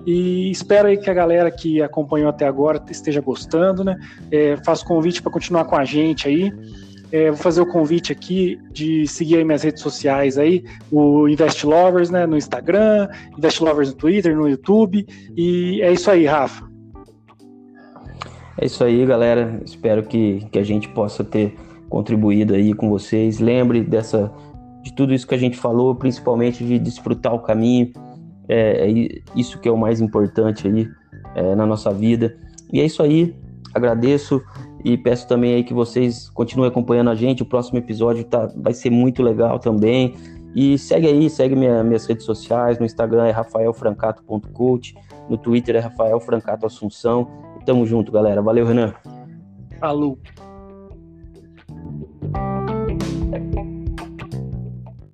E 0.05 0.49
espero 0.51 0.87
aí 0.87 0.97
que 0.97 1.09
a 1.09 1.13
galera 1.13 1.51
que 1.51 1.81
acompanhou 1.81 2.29
até 2.29 2.45
agora 2.45 2.81
esteja 2.89 3.19
gostando, 3.19 3.83
né? 3.83 3.97
É, 4.31 4.57
faço 4.63 4.85
convite 4.85 5.21
para 5.21 5.31
continuar 5.31 5.65
com 5.65 5.75
a 5.75 5.83
gente 5.83 6.27
aí. 6.27 6.51
É, 7.11 7.29
vou 7.29 7.37
fazer 7.37 7.61
o 7.61 7.65
convite 7.65 8.11
aqui 8.11 8.57
de 8.71 9.05
seguir 9.05 9.37
aí 9.37 9.43
minhas 9.43 9.61
redes 9.61 9.83
sociais 9.83 10.37
aí, 10.37 10.63
o 10.91 11.29
Invest 11.29 11.63
Lovers, 11.63 12.09
né, 12.09 12.25
no 12.25 12.35
Instagram, 12.35 13.07
Invest 13.37 13.63
Lovers 13.63 13.89
no 13.89 13.95
Twitter, 13.95 14.35
no 14.35 14.49
YouTube. 14.49 15.05
E 15.37 15.79
é 15.83 15.93
isso 15.93 16.09
aí, 16.09 16.25
Rafa. 16.25 16.72
É 18.57 18.65
isso 18.65 18.83
aí, 18.83 19.05
galera. 19.05 19.61
Espero 19.65 20.03
que, 20.03 20.45
que 20.51 20.59
a 20.59 20.63
gente 20.63 20.87
possa 20.89 21.23
ter 21.23 21.55
contribuído 21.89 22.53
aí 22.53 22.73
com 22.73 22.89
vocês. 22.89 23.39
Lembre 23.39 23.83
dessa 23.83 24.31
de 24.81 24.93
tudo 24.93 25.13
isso 25.13 25.25
que 25.25 25.33
a 25.33 25.37
gente 25.37 25.57
falou, 25.57 25.95
principalmente 25.95 26.63
de 26.63 26.77
desfrutar 26.77 27.33
o 27.33 27.39
caminho. 27.39 27.91
É, 28.47 28.89
é 28.89 29.21
isso 29.35 29.59
que 29.59 29.69
é 29.69 29.71
o 29.71 29.77
mais 29.77 30.01
importante 30.01 30.67
aí 30.67 30.87
é, 31.35 31.55
na 31.55 31.65
nossa 31.65 31.91
vida. 31.91 32.37
E 32.71 32.81
é 32.81 32.85
isso 32.85 33.01
aí. 33.01 33.35
Agradeço. 33.73 34.41
E 34.83 34.97
peço 34.97 35.27
também 35.27 35.53
aí 35.53 35.63
que 35.63 35.73
vocês 35.73 36.29
continuem 36.29 36.69
acompanhando 36.69 37.09
a 37.09 37.15
gente. 37.15 37.41
O 37.41 37.45
próximo 37.45 37.77
episódio 37.77 38.23
tá, 38.25 38.51
vai 38.55 38.73
ser 38.73 38.89
muito 38.89 39.23
legal 39.23 39.57
também. 39.57 40.13
E 40.55 40.77
segue 40.77 41.07
aí, 41.07 41.29
segue 41.29 41.55
minha, 41.55 41.83
minhas 41.83 42.05
redes 42.05 42.25
sociais. 42.25 42.77
No 42.77 42.85
Instagram 42.85 43.25
é 43.25 43.31
rafaelfrancato.coach. 43.31 44.95
No 45.29 45.37
Twitter 45.37 45.77
é 45.77 45.79
Rafael 45.79 46.19
Francato 46.19 46.65
Assunção. 46.65 47.27
Tamo 47.65 47.85
junto, 47.85 48.11
galera. 48.11 48.41
Valeu, 48.41 48.65
Renan. 48.65 48.93
Falou. 49.79 50.17